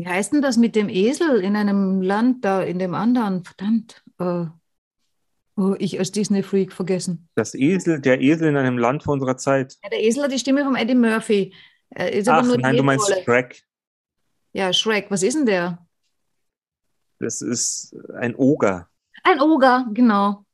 Wie 0.00 0.06
heißt 0.06 0.32
denn 0.32 0.42
das 0.42 0.56
mit 0.56 0.76
dem 0.76 0.88
Esel 0.88 1.40
in 1.40 1.56
einem 1.56 2.02
Land 2.02 2.44
da, 2.44 2.62
in 2.62 2.78
dem 2.78 2.94
anderen? 2.94 3.44
Verdammt. 3.44 4.02
Äh, 4.18 4.46
Oh, 5.58 5.74
ich 5.80 5.98
als 5.98 6.12
Disney-Freak 6.12 6.72
vergessen. 6.72 7.28
Das 7.34 7.52
Esel, 7.52 8.00
der 8.00 8.20
Esel 8.20 8.50
in 8.50 8.56
einem 8.56 8.78
Land 8.78 9.02
vor 9.02 9.14
unserer 9.14 9.36
Zeit. 9.36 9.76
Ja, 9.82 9.88
der 9.90 10.00
Esel 10.04 10.22
hat 10.22 10.30
die 10.30 10.38
Stimme 10.38 10.62
von 10.62 10.76
Eddie 10.76 10.94
Murphy. 10.94 11.52
Ist 11.96 12.28
Ach, 12.28 12.46
nein, 12.58 12.76
du 12.76 12.84
meinst 12.84 13.10
Rolle. 13.10 13.24
Shrek. 13.24 13.64
Ja, 14.52 14.72
Shrek. 14.72 15.10
Was 15.10 15.24
ist 15.24 15.34
denn 15.34 15.46
der? 15.46 15.84
Das 17.18 17.40
ist 17.42 17.92
ein 18.14 18.36
Oger. 18.36 18.88
Ein 19.24 19.40
Oger, 19.40 19.88
genau. 19.92 20.44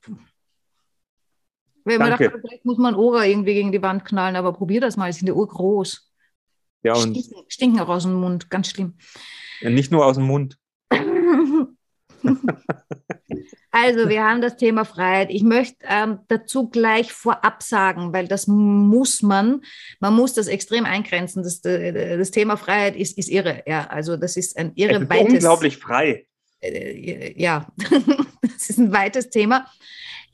Wenn 1.85 1.99
man 1.99 2.11
dachte, 2.13 2.41
vielleicht 2.41 2.65
muss 2.65 2.79
man 2.79 2.95
Oger 2.95 3.27
irgendwie 3.27 3.53
gegen 3.53 3.73
die 3.73 3.83
Wand 3.83 4.07
knallen, 4.07 4.37
aber 4.37 4.55
probier 4.55 4.81
das 4.81 4.97
mal, 4.97 5.11
die 5.11 5.19
sind 5.19 5.29
ja 5.29 5.35
urgroß. 5.35 6.14
Ja, 6.85 6.95
und 6.95 7.17
stinken, 7.17 7.45
stinken 7.49 7.81
auch 7.81 7.89
aus 7.89 8.05
dem 8.05 8.15
Mund, 8.15 8.51
ganz 8.51 8.69
schlimm. 8.69 8.95
Ja, 9.61 9.71
nicht 9.71 9.91
nur 9.91 10.07
aus 10.07 10.17
dem 10.17 10.27
Mund. 10.27 10.57
Also, 13.77 14.09
wir 14.09 14.23
haben 14.23 14.41
das 14.41 14.57
Thema 14.57 14.85
Freiheit. 14.85 15.31
Ich 15.31 15.43
möchte 15.43 15.75
ähm, 15.89 16.21
dazu 16.29 16.71
gleich 16.71 17.13
vorab 17.13 17.61
sagen, 17.61 18.13
weil 18.13 18.29
das 18.29 18.47
muss 18.47 19.21
man, 19.21 19.63
man 19.99 20.15
muss 20.15 20.33
das 20.33 20.47
extrem 20.47 20.85
eingrenzen. 20.85 21.43
Das, 21.43 21.65
äh, 21.65 22.17
das 22.17 22.31
Thema 22.31 22.57
Freiheit 22.57 22.95
ist, 22.95 23.19
ist 23.19 23.29
irre. 23.29 23.65
Ja, 23.67 23.89
also 23.89 24.17
das 24.17 24.37
ist 24.37 24.57
ein 24.57 24.71
irre 24.77 24.95
Es 24.95 25.03
ist 25.03 25.11
weites. 25.11 25.35
unglaublich 25.35 25.79
frei. 25.79 26.25
Äh, 26.61 27.35
ja, 27.37 27.67
das 28.43 28.71
ist 28.71 28.79
ein 28.79 28.93
weites 28.93 29.31
Thema. 29.31 29.67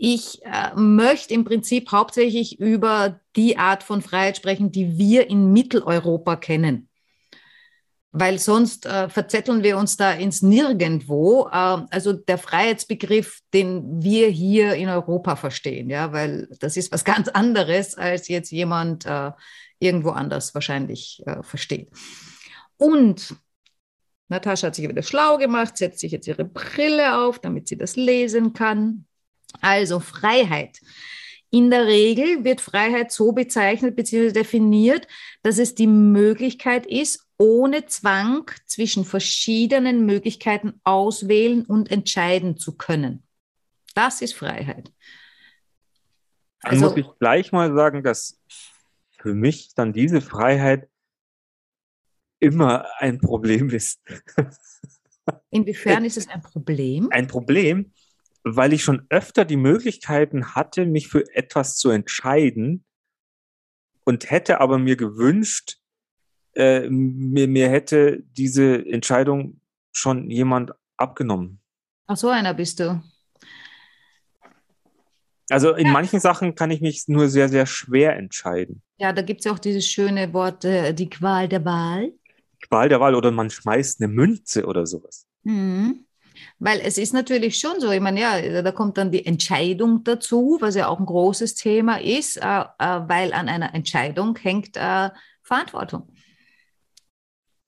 Ich 0.02 0.40
äh, 0.44 0.74
möchte 0.76 1.34
im 1.34 1.44
Prinzip 1.44 1.92
hauptsächlich 1.92 2.58
über 2.58 3.20
die 3.36 3.58
Art 3.58 3.82
von 3.82 4.00
Freiheit 4.00 4.38
sprechen, 4.38 4.72
die 4.72 4.96
wir 4.96 5.28
in 5.28 5.52
Mitteleuropa 5.52 6.36
kennen 6.36 6.88
weil 8.12 8.38
sonst 8.38 8.86
äh, 8.86 9.08
verzetteln 9.08 9.62
wir 9.62 9.78
uns 9.78 9.96
da 9.96 10.12
ins 10.12 10.42
Nirgendwo. 10.42 11.46
Äh, 11.46 11.84
also 11.90 12.12
der 12.12 12.38
Freiheitsbegriff, 12.38 13.40
den 13.54 14.02
wir 14.02 14.28
hier 14.28 14.74
in 14.74 14.88
Europa 14.88 15.36
verstehen, 15.36 15.90
ja, 15.90 16.12
weil 16.12 16.48
das 16.58 16.76
ist 16.76 16.92
was 16.92 17.04
ganz 17.04 17.28
anderes, 17.28 17.96
als 17.96 18.28
jetzt 18.28 18.50
jemand 18.50 19.06
äh, 19.06 19.30
irgendwo 19.78 20.10
anders 20.10 20.54
wahrscheinlich 20.54 21.22
äh, 21.26 21.42
versteht. 21.42 21.90
Und 22.76 23.36
Natascha 24.28 24.68
hat 24.68 24.74
sich 24.74 24.88
wieder 24.88 25.02
schlau 25.02 25.38
gemacht, 25.38 25.76
setzt 25.76 26.00
sich 26.00 26.12
jetzt 26.12 26.26
ihre 26.26 26.44
Brille 26.44 27.18
auf, 27.18 27.38
damit 27.38 27.68
sie 27.68 27.76
das 27.76 27.96
lesen 27.96 28.52
kann. 28.52 29.06
Also 29.60 30.00
Freiheit. 30.00 30.80
In 31.50 31.70
der 31.70 31.86
Regel 31.86 32.44
wird 32.44 32.60
Freiheit 32.60 33.10
so 33.10 33.32
bezeichnet 33.32 33.96
bzw. 33.96 34.32
definiert, 34.32 35.08
dass 35.42 35.58
es 35.58 35.74
die 35.74 35.88
Möglichkeit 35.88 36.86
ist, 36.86 37.26
ohne 37.38 37.86
Zwang 37.86 38.48
zwischen 38.66 39.04
verschiedenen 39.04 40.06
Möglichkeiten 40.06 40.80
auswählen 40.84 41.64
und 41.64 41.90
entscheiden 41.90 42.56
zu 42.56 42.76
können. 42.76 43.24
Das 43.94 44.22
ist 44.22 44.34
Freiheit. 44.34 44.92
Dann 46.62 46.78
muss 46.78 46.96
ich 46.96 47.06
gleich 47.18 47.50
mal 47.50 47.74
sagen, 47.74 48.02
dass 48.02 48.38
für 49.18 49.34
mich 49.34 49.74
dann 49.74 49.92
diese 49.92 50.20
Freiheit 50.20 50.88
immer 52.38 52.86
ein 52.98 53.18
Problem 53.18 53.70
ist. 53.70 54.00
Inwiefern 55.50 56.04
ist 56.06 56.16
es 56.16 56.28
ein 56.28 56.42
Problem? 56.42 57.08
Ein 57.10 57.26
Problem, 57.26 57.92
weil 58.44 58.72
ich 58.72 58.82
schon 58.82 59.06
öfter 59.10 59.44
die 59.44 59.56
Möglichkeiten 59.56 60.54
hatte, 60.54 60.86
mich 60.86 61.08
für 61.08 61.24
etwas 61.34 61.76
zu 61.76 61.90
entscheiden 61.90 62.84
und 64.04 64.30
hätte 64.30 64.60
aber 64.60 64.78
mir 64.78 64.96
gewünscht, 64.96 65.78
äh, 66.54 66.88
mir, 66.88 67.48
mir 67.48 67.68
hätte 67.68 68.22
diese 68.22 68.84
Entscheidung 68.86 69.60
schon 69.92 70.30
jemand 70.30 70.72
abgenommen. 70.96 71.60
Ach, 72.06 72.16
so 72.16 72.28
einer 72.28 72.54
bist 72.54 72.80
du. 72.80 73.02
Also 75.50 75.74
in 75.74 75.86
ja. 75.86 75.92
manchen 75.92 76.20
Sachen 76.20 76.54
kann 76.54 76.70
ich 76.70 76.80
mich 76.80 77.08
nur 77.08 77.28
sehr, 77.28 77.48
sehr 77.48 77.66
schwer 77.66 78.16
entscheiden. 78.16 78.82
Ja, 78.98 79.12
da 79.12 79.22
gibt 79.22 79.40
es 79.40 79.46
ja 79.46 79.52
auch 79.52 79.58
dieses 79.58 79.86
schöne 79.86 80.32
Wort, 80.32 80.64
äh, 80.64 80.94
die 80.94 81.10
Qual 81.10 81.48
der 81.48 81.64
Wahl. 81.64 82.12
Qual 82.62 82.88
der 82.88 83.00
Wahl 83.00 83.14
oder 83.14 83.30
man 83.32 83.50
schmeißt 83.50 84.00
eine 84.00 84.12
Münze 84.12 84.64
oder 84.64 84.86
sowas. 84.86 85.26
Mhm. 85.42 86.04
Weil 86.58 86.80
es 86.80 86.98
ist 86.98 87.12
natürlich 87.12 87.58
schon 87.58 87.80
so, 87.80 87.90
ich 87.90 88.00
meine, 88.00 88.20
ja, 88.20 88.62
da 88.62 88.72
kommt 88.72 88.98
dann 88.98 89.10
die 89.10 89.24
Entscheidung 89.24 90.04
dazu, 90.04 90.58
was 90.60 90.74
ja 90.74 90.88
auch 90.88 90.98
ein 90.98 91.06
großes 91.06 91.54
Thema 91.54 92.00
ist, 92.00 92.36
äh, 92.36 92.42
äh, 92.42 93.00
weil 93.08 93.32
an 93.32 93.48
einer 93.48 93.74
Entscheidung 93.74 94.36
hängt 94.36 94.76
äh, 94.76 95.10
Verantwortung. 95.42 96.12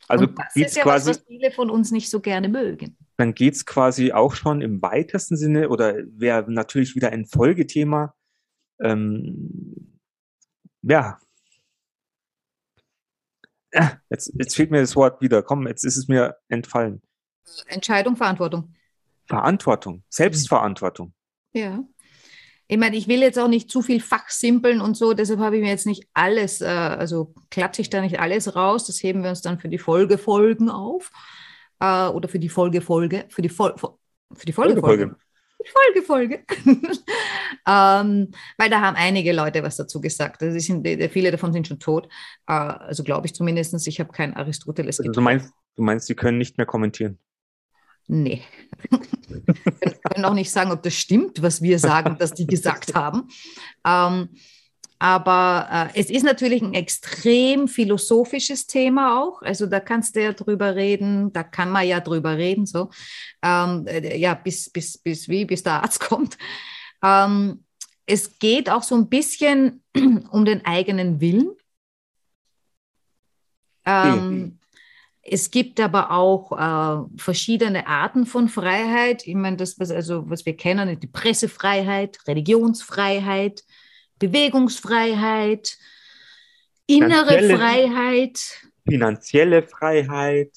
Also 0.09 0.27
Und 0.27 0.39
das 0.39 0.57
ist 0.57 0.77
ja 0.77 0.83
quasi, 0.83 1.11
was, 1.11 1.19
was 1.19 1.27
viele 1.27 1.51
von 1.51 1.71
uns 1.71 1.91
nicht 1.91 2.11
so 2.11 2.21
gerne 2.21 2.49
mögen. 2.49 2.97
Dann 3.17 3.35
geht 3.35 3.55
es 3.55 3.65
quasi 3.65 4.13
auch 4.13 4.35
schon 4.35 4.61
im 4.61 4.83
weitesten 4.83 5.37
Sinne 5.37 5.69
oder 5.69 5.97
wäre 6.07 6.51
natürlich 6.51 6.95
wieder 6.95 7.11
ein 7.11 7.27
Folgethema. 7.27 8.15
Ähm, 8.81 9.99
ja. 10.83 11.19
Jetzt, 14.11 14.33
jetzt 14.39 14.55
fehlt 14.55 14.71
mir 14.71 14.81
das 14.81 14.97
Wort 14.97 15.23
wieder. 15.23 15.43
Komm, 15.43 15.67
jetzt 15.67 15.85
ist 15.85 15.97
es 15.97 16.09
mir 16.09 16.37
entfallen. 16.49 17.01
Entscheidung, 17.67 18.17
Verantwortung. 18.17 18.75
Verantwortung, 19.27 20.03
Selbstverantwortung. 20.09 21.13
Ja. 21.53 21.85
Ich 22.69 22.79
meine, 22.79 22.97
ich 22.97 23.07
will 23.07 23.21
jetzt 23.21 23.39
auch 23.39 23.49
nicht 23.49 23.71
zu 23.71 23.83
viel 23.83 24.01
fachsimpeln 24.01 24.81
und 24.81 24.97
so, 24.97 25.13
deshalb 25.13 25.41
habe 25.41 25.57
ich 25.57 25.63
mir 25.63 25.69
jetzt 25.69 25.87
nicht 25.87 26.09
alles, 26.15 26.61
äh, 26.61 26.67
also 26.67 27.35
klatsche 27.51 27.83
ich 27.83 27.91
da 27.91 28.01
nicht 28.01 28.19
alles 28.19 28.57
raus. 28.57 28.87
Das 28.87 29.03
heben 29.03 29.23
wir 29.23 29.31
uns 29.31 29.43
dann 29.43 29.59
für 29.59 29.69
die 29.69 29.79
Folgefolgen 29.79 30.71
auf. 30.71 31.11
Äh, 31.81 32.09
oder 32.09 32.29
für 32.29 32.39
die 32.39 32.49
Folgefolge, 32.49 33.27
für 33.29 33.43
die, 33.43 33.49
Fol 33.49 33.75
für 33.77 34.47
die 34.47 34.53
Folgefolge. 34.53 35.17
Folgefolge. 35.65 36.45
ähm, 37.69 38.31
weil 38.59 38.71
da 38.71 38.81
haben 38.81 38.97
einige 38.97 39.33
Leute 39.33 39.63
was 39.63 39.77
dazu 39.77 40.01
gesagt. 40.01 40.43
Also 40.43 40.59
sind, 40.59 40.87
viele 41.13 41.31
davon 41.31 41.53
sind 41.53 41.69
schon 41.69 41.79
tot. 41.79 42.09
Äh, 42.47 42.53
also 42.53 43.05
glaube 43.05 43.27
ich 43.27 43.35
zumindest. 43.35 43.87
Ich 43.87 44.01
habe 44.01 44.13
kein 44.13 44.35
Aristoteles 44.35 45.01
also 45.01 45.13
du 45.13 45.21
meinst, 45.21 45.53
du 45.77 45.83
meinst, 45.83 46.07
sie 46.07 46.15
können 46.15 46.39
nicht 46.39 46.57
mehr 46.57 46.67
kommentieren? 46.67 47.19
Nee. 48.09 48.43
wir 48.91 49.93
können 50.11 50.25
auch 50.25 50.35
nicht 50.35 50.51
sagen, 50.51 50.73
ob 50.73 50.83
das 50.83 50.95
stimmt, 50.95 51.43
was 51.43 51.63
wir 51.63 51.79
sagen, 51.79 52.17
dass 52.19 52.35
die 52.35 52.47
gesagt 52.47 52.95
haben. 52.95 53.29
Ähm, 53.87 54.29
aber 54.99 55.91
äh, 55.95 55.99
es 55.99 56.11
ist 56.11 56.23
natürlich 56.23 56.63
ein 56.63 56.75
extrem 56.75 57.67
philosophisches 57.67 58.69
Thema 58.69 59.21
auch. 59.21 59.43
Also 59.43 59.67
da 59.67 59.81
kannst 59.81 60.15
du 60.15 60.23
ja 60.23 60.33
drüber 60.33 60.77
reden, 60.77 61.33
da 61.33 61.43
kann 61.43 61.71
man 61.71 61.89
ja 61.89 61.99
drüber 61.99 62.37
reden, 62.37 62.67
so. 62.67 62.89
Ähm, 63.43 63.85
äh, 63.89 64.17
ja, 64.17 64.35
bis, 64.35 64.71
bis, 64.71 64.99
bis 64.99 65.29
wie, 65.29 65.45
bis 65.45 65.65
der 65.65 65.83
Arzt 65.83 65.99
kommt. 66.01 66.39
Ähm, 67.03 67.65
es 68.07 68.39
geht 68.39 68.71
auch 68.71 68.85
so 68.85 68.95
ein 68.95 69.09
bisschen 69.09 69.83
um 70.31 70.45
den 70.45 70.65
eigenen 70.65 71.21
Willen. 71.21 71.51
Ähm. 73.85 74.61
Es 75.25 75.53
gibt 75.53 75.79
aber 75.79 76.11
auch 76.11 76.53
äh, 76.53 77.09
verschiedene 77.17 77.87
Arten 77.87 78.27
von 78.27 78.49
Freiheit. 78.49 79.27
Ich 79.27 79.37
meine, 79.37 79.57
das, 79.57 79.79
was, 79.79 79.93
also, 79.93 80.29
was 80.29 80.45
wir 80.45 80.57
kennen, 80.57 80.99
die 80.99 81.07
Pressefreiheit, 81.07 82.19
Religionsfreiheit, 82.27 83.63
Bewegungsfreiheit, 84.19 85.79
innere 86.87 87.39
finanzielle, 87.39 87.57
Freiheit. 87.57 88.41
Finanzielle 88.89 89.63
Freiheit. 89.63 90.51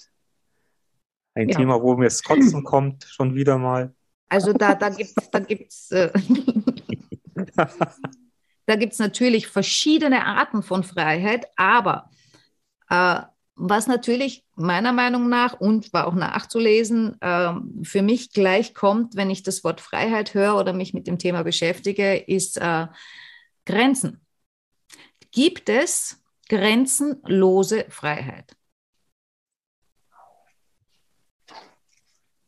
Ein 1.35 1.49
ja. 1.49 1.57
Thema, 1.57 1.81
wo 1.81 1.95
mir 1.95 2.05
das 2.05 2.23
Kotzen 2.23 2.63
kommt, 2.65 3.03
schon 3.03 3.35
wieder 3.35 3.59
mal. 3.59 3.93
Also 4.29 4.51
da, 4.51 4.73
da 4.73 4.89
gibt 4.89 5.11
es 5.15 5.29
da 5.29 5.39
gibt's, 5.39 5.91
äh, 5.91 6.11
da 8.65 8.75
gibt's 8.75 8.97
natürlich 8.97 9.47
verschiedene 9.47 10.25
Arten 10.25 10.63
von 10.63 10.83
Freiheit, 10.83 11.45
aber 11.55 12.09
äh, 12.89 13.21
was 13.55 13.87
natürlich 13.87 14.45
meiner 14.55 14.91
Meinung 14.91 15.29
nach 15.29 15.59
und 15.59 15.91
war 15.93 16.07
auch 16.07 16.13
nachzulesen, 16.13 17.19
äh, 17.21 17.53
für 17.83 18.01
mich 18.01 18.31
gleich 18.31 18.73
kommt, 18.73 19.15
wenn 19.15 19.29
ich 19.29 19.43
das 19.43 19.63
Wort 19.63 19.81
Freiheit 19.81 20.33
höre 20.33 20.57
oder 20.57 20.73
mich 20.73 20.93
mit 20.93 21.07
dem 21.07 21.17
Thema 21.17 21.43
beschäftige, 21.43 22.17
ist 22.17 22.57
äh, 22.57 22.87
Grenzen. 23.65 24.21
Gibt 25.31 25.69
es 25.69 26.21
grenzenlose 26.49 27.85
Freiheit? 27.89 28.55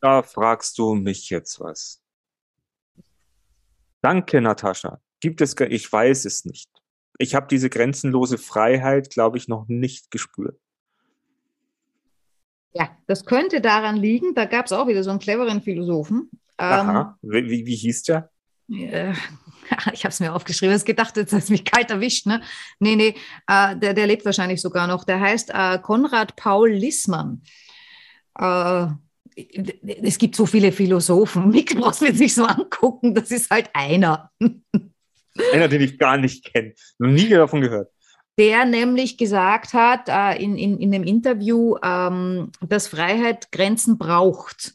Da 0.00 0.22
fragst 0.22 0.78
du 0.78 0.94
mich 0.94 1.28
jetzt 1.30 1.58
was. 1.58 2.02
Danke, 4.00 4.40
Natascha. 4.40 5.00
Gibt 5.20 5.40
es, 5.40 5.56
ich 5.58 5.90
weiß 5.90 6.24
es 6.24 6.44
nicht. 6.44 6.70
Ich 7.18 7.34
habe 7.34 7.48
diese 7.48 7.68
grenzenlose 7.68 8.38
Freiheit, 8.38 9.10
glaube 9.10 9.38
ich, 9.38 9.48
noch 9.48 9.66
nicht 9.66 10.12
gespürt. 10.12 10.60
Ja, 12.72 12.90
das 13.06 13.24
könnte 13.24 13.60
daran 13.60 13.96
liegen, 13.96 14.34
da 14.34 14.44
gab 14.44 14.66
es 14.66 14.72
auch 14.72 14.86
wieder 14.86 15.02
so 15.02 15.10
einen 15.10 15.18
cleveren 15.18 15.62
Philosophen. 15.62 16.30
Aha, 16.58 17.18
ähm, 17.22 17.30
wie, 17.30 17.66
wie 17.66 17.76
hieß 17.76 18.02
der? 18.04 18.30
Äh, 18.70 19.12
ich 19.92 20.04
habe 20.04 20.08
es 20.08 20.20
mir 20.20 20.34
aufgeschrieben, 20.34 20.74
es 20.74 20.84
gedacht, 20.84 21.16
jetzt 21.16 21.32
hat 21.32 21.42
es 21.42 21.50
mich 21.50 21.64
kalt 21.64 21.90
erwischt. 21.90 22.26
Ne? 22.26 22.42
Nee, 22.78 22.96
nee, 22.96 23.14
äh, 23.46 23.76
der, 23.76 23.94
der 23.94 24.06
lebt 24.06 24.24
wahrscheinlich 24.24 24.60
sogar 24.60 24.86
noch. 24.86 25.04
Der 25.04 25.20
heißt 25.20 25.50
äh, 25.54 25.78
Konrad 25.78 26.36
Paul 26.36 26.70
Lissmann. 26.70 27.42
Äh, 28.38 28.86
es 30.02 30.18
gibt 30.18 30.34
so 30.34 30.46
viele 30.46 30.72
Philosophen, 30.72 31.48
Mick 31.50 31.76
brauchst 31.76 32.02
du 32.02 32.06
jetzt 32.06 32.20
nicht 32.20 32.34
so 32.34 32.44
angucken, 32.44 33.14
das 33.14 33.30
ist 33.30 33.50
halt 33.50 33.70
einer. 33.72 34.30
Einer, 35.52 35.68
den 35.68 35.82
ich 35.82 36.00
gar 36.00 36.16
nicht 36.16 36.52
kenne, 36.52 36.74
noch 36.98 37.10
nie 37.10 37.28
davon 37.28 37.60
gehört 37.60 37.92
der 38.38 38.64
nämlich 38.64 39.18
gesagt 39.18 39.74
hat 39.74 40.08
äh, 40.08 40.40
in, 40.40 40.56
in, 40.56 40.78
in 40.78 40.92
dem 40.92 41.02
Interview, 41.02 41.76
ähm, 41.82 42.52
dass 42.60 42.88
Freiheit 42.88 43.50
Grenzen 43.50 43.98
braucht. 43.98 44.74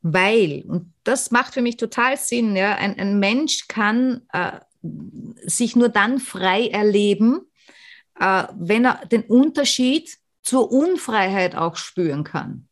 Weil, 0.00 0.64
und 0.66 0.92
das 1.04 1.30
macht 1.30 1.54
für 1.54 1.62
mich 1.62 1.76
total 1.76 2.16
Sinn, 2.16 2.56
ja, 2.56 2.74
ein, 2.74 2.98
ein 2.98 3.18
Mensch 3.18 3.68
kann 3.68 4.22
äh, 4.32 4.60
sich 5.44 5.76
nur 5.76 5.88
dann 5.88 6.18
frei 6.18 6.68
erleben, 6.68 7.40
äh, 8.18 8.44
wenn 8.54 8.86
er 8.86 9.06
den 9.06 9.22
Unterschied 9.22 10.18
zur 10.42 10.70
Unfreiheit 10.70 11.54
auch 11.56 11.76
spüren 11.76 12.24
kann. 12.24 12.68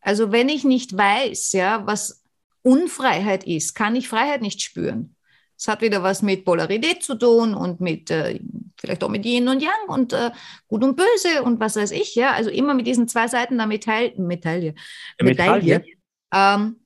Also 0.00 0.32
wenn 0.32 0.48
ich 0.48 0.64
nicht 0.64 0.96
weiß, 0.96 1.52
ja, 1.52 1.86
was 1.86 2.22
Unfreiheit 2.62 3.44
ist, 3.44 3.74
kann 3.74 3.96
ich 3.96 4.08
Freiheit 4.08 4.42
nicht 4.42 4.62
spüren. 4.62 5.16
Es 5.56 5.68
hat 5.68 5.82
wieder 5.82 6.02
was 6.02 6.22
mit 6.22 6.44
Polarität 6.44 7.02
zu 7.02 7.16
tun 7.16 7.54
und 7.54 7.80
mit 7.80 8.10
äh, 8.10 8.40
vielleicht 8.80 9.04
auch 9.04 9.08
mit 9.08 9.24
Yin 9.24 9.48
und 9.48 9.62
Yang 9.62 9.88
und 9.88 10.12
äh, 10.12 10.30
Gut 10.66 10.82
und 10.82 10.96
Böse 10.96 11.42
und 11.42 11.60
was 11.60 11.76
weiß 11.76 11.90
ich, 11.90 12.14
ja. 12.14 12.32
Also 12.32 12.50
immer 12.50 12.74
mit 12.74 12.86
diesen 12.86 13.06
zwei 13.08 13.28
Seiten 13.28 13.58
der 13.58 13.66
Metall 13.66 14.12
Medaille. 14.16 14.74
Medaille. 15.20 15.84
Ähm, 16.32 16.80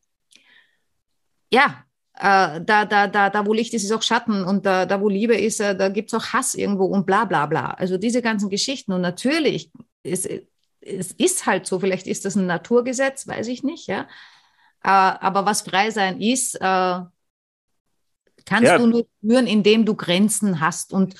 ja, 1.52 1.84
äh, 2.14 2.60
da, 2.60 2.84
da, 2.84 3.06
da, 3.06 3.30
da, 3.30 3.46
wo 3.46 3.52
Licht 3.52 3.74
ist, 3.74 3.84
ist 3.84 3.92
auch 3.92 4.02
Schatten 4.02 4.44
und 4.44 4.66
da, 4.66 4.86
da 4.86 5.00
wo 5.00 5.08
Liebe 5.08 5.36
ist, 5.36 5.60
äh, 5.60 5.76
da 5.76 5.88
gibt 5.88 6.12
es 6.12 6.14
auch 6.14 6.32
Hass 6.32 6.54
irgendwo 6.54 6.84
und 6.84 7.06
bla 7.06 7.24
bla 7.24 7.46
bla. 7.46 7.70
Also 7.72 7.96
diese 7.96 8.22
ganzen 8.22 8.50
Geschichten. 8.50 8.92
Und 8.92 9.00
natürlich, 9.00 9.70
es, 10.02 10.28
es 10.80 11.12
ist 11.12 11.46
halt 11.46 11.66
so, 11.66 11.78
vielleicht 11.78 12.06
ist 12.06 12.24
das 12.24 12.34
ein 12.34 12.46
Naturgesetz, 12.46 13.26
weiß 13.26 13.46
ich 13.48 13.62
nicht, 13.62 13.86
ja. 13.86 14.02
Äh, 14.82 14.88
aber 14.88 15.46
was 15.46 15.62
frei 15.62 15.90
sein 15.90 16.20
ist, 16.20 16.56
äh, 16.56 17.00
kannst 18.44 18.68
ja. 18.70 18.78
du 18.78 18.86
nur 18.86 19.06
spüren, 19.18 19.46
indem 19.46 19.84
du 19.84 19.94
Grenzen 19.94 20.60
hast. 20.60 20.92
Und 20.92 21.14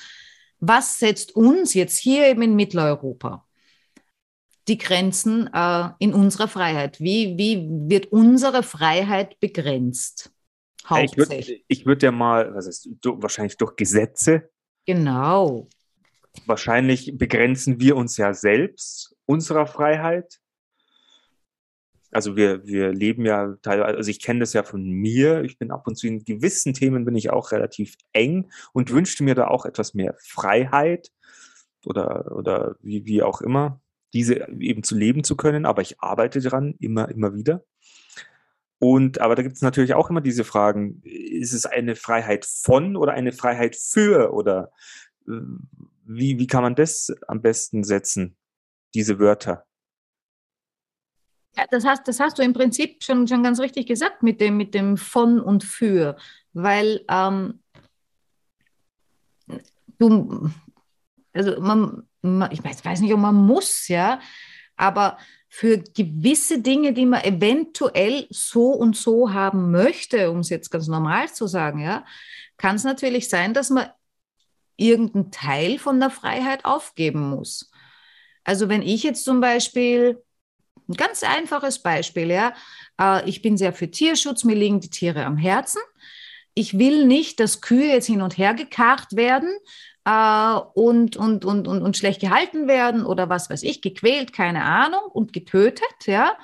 was 0.59 0.99
setzt 0.99 1.35
uns 1.35 1.73
jetzt 1.73 1.97
hier 1.97 2.27
eben 2.27 2.41
in 2.41 2.55
Mitteleuropa? 2.55 3.45
Die 4.67 4.77
Grenzen 4.77 5.49
äh, 5.53 5.89
in 5.99 6.13
unserer 6.13 6.47
Freiheit. 6.47 6.99
Wie, 6.99 7.37
wie 7.37 7.67
wird 7.89 8.11
unsere 8.11 8.63
Freiheit 8.63 9.39
begrenzt? 9.39 10.31
Hauptsächlich. 10.87 11.65
Ich 11.67 11.79
würde 11.79 11.87
würd 11.87 12.03
ja 12.03 12.11
mal, 12.11 12.53
was 12.53 12.67
ist, 12.67 12.89
wahrscheinlich 13.03 13.57
durch 13.57 13.75
Gesetze. 13.75 14.49
Genau. 14.85 15.67
Wahrscheinlich 16.45 17.17
begrenzen 17.17 17.79
wir 17.79 17.95
uns 17.95 18.17
ja 18.17 18.33
selbst 18.33 19.15
unserer 19.25 19.67
Freiheit 19.67 20.39
also 22.11 22.35
wir, 22.35 22.65
wir 22.65 22.93
leben 22.93 23.25
ja 23.25 23.55
teilweise, 23.61 23.97
also 23.97 24.09
ich 24.09 24.21
kenne 24.21 24.41
das 24.41 24.53
ja 24.53 24.63
von 24.63 24.83
mir, 24.83 25.43
ich 25.43 25.57
bin 25.57 25.71
ab 25.71 25.87
und 25.87 25.95
zu 25.95 26.07
in 26.07 26.23
gewissen 26.23 26.73
Themen 26.73 27.05
bin 27.05 27.15
ich 27.15 27.29
auch 27.29 27.51
relativ 27.51 27.95
eng 28.13 28.49
und 28.73 28.91
wünschte 28.91 29.23
mir 29.23 29.35
da 29.35 29.47
auch 29.47 29.65
etwas 29.65 29.93
mehr 29.93 30.15
Freiheit 30.19 31.11
oder, 31.85 32.35
oder 32.35 32.75
wie, 32.81 33.05
wie 33.05 33.23
auch 33.23 33.41
immer, 33.41 33.81
diese 34.13 34.47
eben 34.59 34.83
zu 34.83 34.95
leben 34.95 35.23
zu 35.23 35.35
können, 35.35 35.65
aber 35.65 35.81
ich 35.81 35.99
arbeite 35.99 36.39
daran 36.39 36.75
immer, 36.79 37.09
immer 37.09 37.35
wieder. 37.35 37.65
Und 38.79 39.19
aber 39.19 39.35
da 39.35 39.41
gibt 39.41 39.55
es 39.55 39.61
natürlich 39.61 39.93
auch 39.93 40.09
immer 40.09 40.21
diese 40.21 40.43
Fragen, 40.43 41.01
ist 41.03 41.53
es 41.53 41.65
eine 41.65 41.95
Freiheit 41.95 42.45
von 42.45 42.95
oder 42.95 43.13
eine 43.13 43.31
Freiheit 43.31 43.75
für 43.75 44.33
oder 44.33 44.71
äh, 45.27 45.31
wie, 46.05 46.37
wie 46.39 46.47
kann 46.47 46.61
man 46.61 46.75
das 46.75 47.13
am 47.27 47.41
besten 47.41 47.83
setzen, 47.83 48.37
diese 48.93 49.19
Wörter? 49.19 49.65
Ja, 51.57 51.65
das 51.69 51.85
hast, 51.85 52.07
das 52.07 52.19
hast 52.19 52.37
du 52.37 52.43
im 52.43 52.53
Prinzip 52.53 53.03
schon, 53.03 53.27
schon 53.27 53.43
ganz 53.43 53.59
richtig 53.59 53.87
gesagt 53.87 54.23
mit 54.23 54.41
dem, 54.41 54.57
mit 54.57 54.73
dem 54.73 54.97
von 54.97 55.39
und 55.39 55.63
für, 55.63 56.17
weil 56.53 57.05
ähm, 57.09 57.59
du, 59.97 60.49
also 61.33 61.59
man, 61.61 62.03
man, 62.21 62.51
ich 62.51 62.63
weiß, 62.63 62.99
nicht, 63.01 63.13
ob 63.13 63.19
man 63.19 63.35
muss, 63.35 63.87
ja, 63.87 64.19
aber 64.75 65.17
für 65.47 65.77
gewisse 65.77 66.61
Dinge, 66.61 66.91
die 66.91 67.05
man 67.05 67.23
eventuell 67.23 68.27
so 68.29 68.71
und 68.71 68.97
so 68.97 69.31
haben 69.31 69.71
möchte, 69.71 70.31
um 70.31 70.39
es 70.39 70.49
jetzt 70.49 70.69
ganz 70.69 70.87
normal 70.87 71.31
zu 71.31 71.47
sagen, 71.47 71.79
ja, 71.79 72.05
kann 72.57 72.75
es 72.75 72.83
natürlich 72.83 73.29
sein, 73.29 73.53
dass 73.53 73.69
man 73.69 73.89
irgendeinen 74.75 75.31
Teil 75.31 75.79
von 75.79 76.01
der 76.01 76.09
Freiheit 76.09 76.65
aufgeben 76.65 77.29
muss. 77.29 77.71
Also 78.43 78.67
wenn 78.67 78.81
ich 78.81 79.03
jetzt 79.03 79.23
zum 79.23 79.39
Beispiel 79.39 80.21
ein 80.87 80.93
ganz 80.95 81.23
einfaches 81.23 81.79
Beispiel, 81.79 82.31
ja. 82.31 82.53
Äh, 82.99 83.27
ich 83.29 83.41
bin 83.41 83.57
sehr 83.57 83.73
für 83.73 83.89
Tierschutz, 83.89 84.43
mir 84.43 84.55
liegen 84.55 84.79
die 84.79 84.89
Tiere 84.89 85.25
am 85.25 85.37
Herzen. 85.37 85.81
Ich 86.53 86.77
will 86.77 87.05
nicht, 87.05 87.39
dass 87.39 87.61
Kühe 87.61 87.87
jetzt 87.87 88.07
hin 88.07 88.21
und 88.21 88.37
her 88.37 88.53
gekarrt 88.53 89.15
werden 89.15 89.49
äh, 90.05 90.59
und, 90.73 91.17
und, 91.17 91.45
und, 91.45 91.67
und, 91.67 91.81
und 91.81 91.97
schlecht 91.97 92.21
gehalten 92.21 92.67
werden 92.67 93.05
oder 93.05 93.29
was 93.29 93.49
weiß 93.49 93.63
ich, 93.63 93.81
gequält, 93.81 94.33
keine 94.33 94.63
Ahnung, 94.63 95.03
und 95.11 95.33
getötet, 95.33 96.05
ja. 96.05 96.37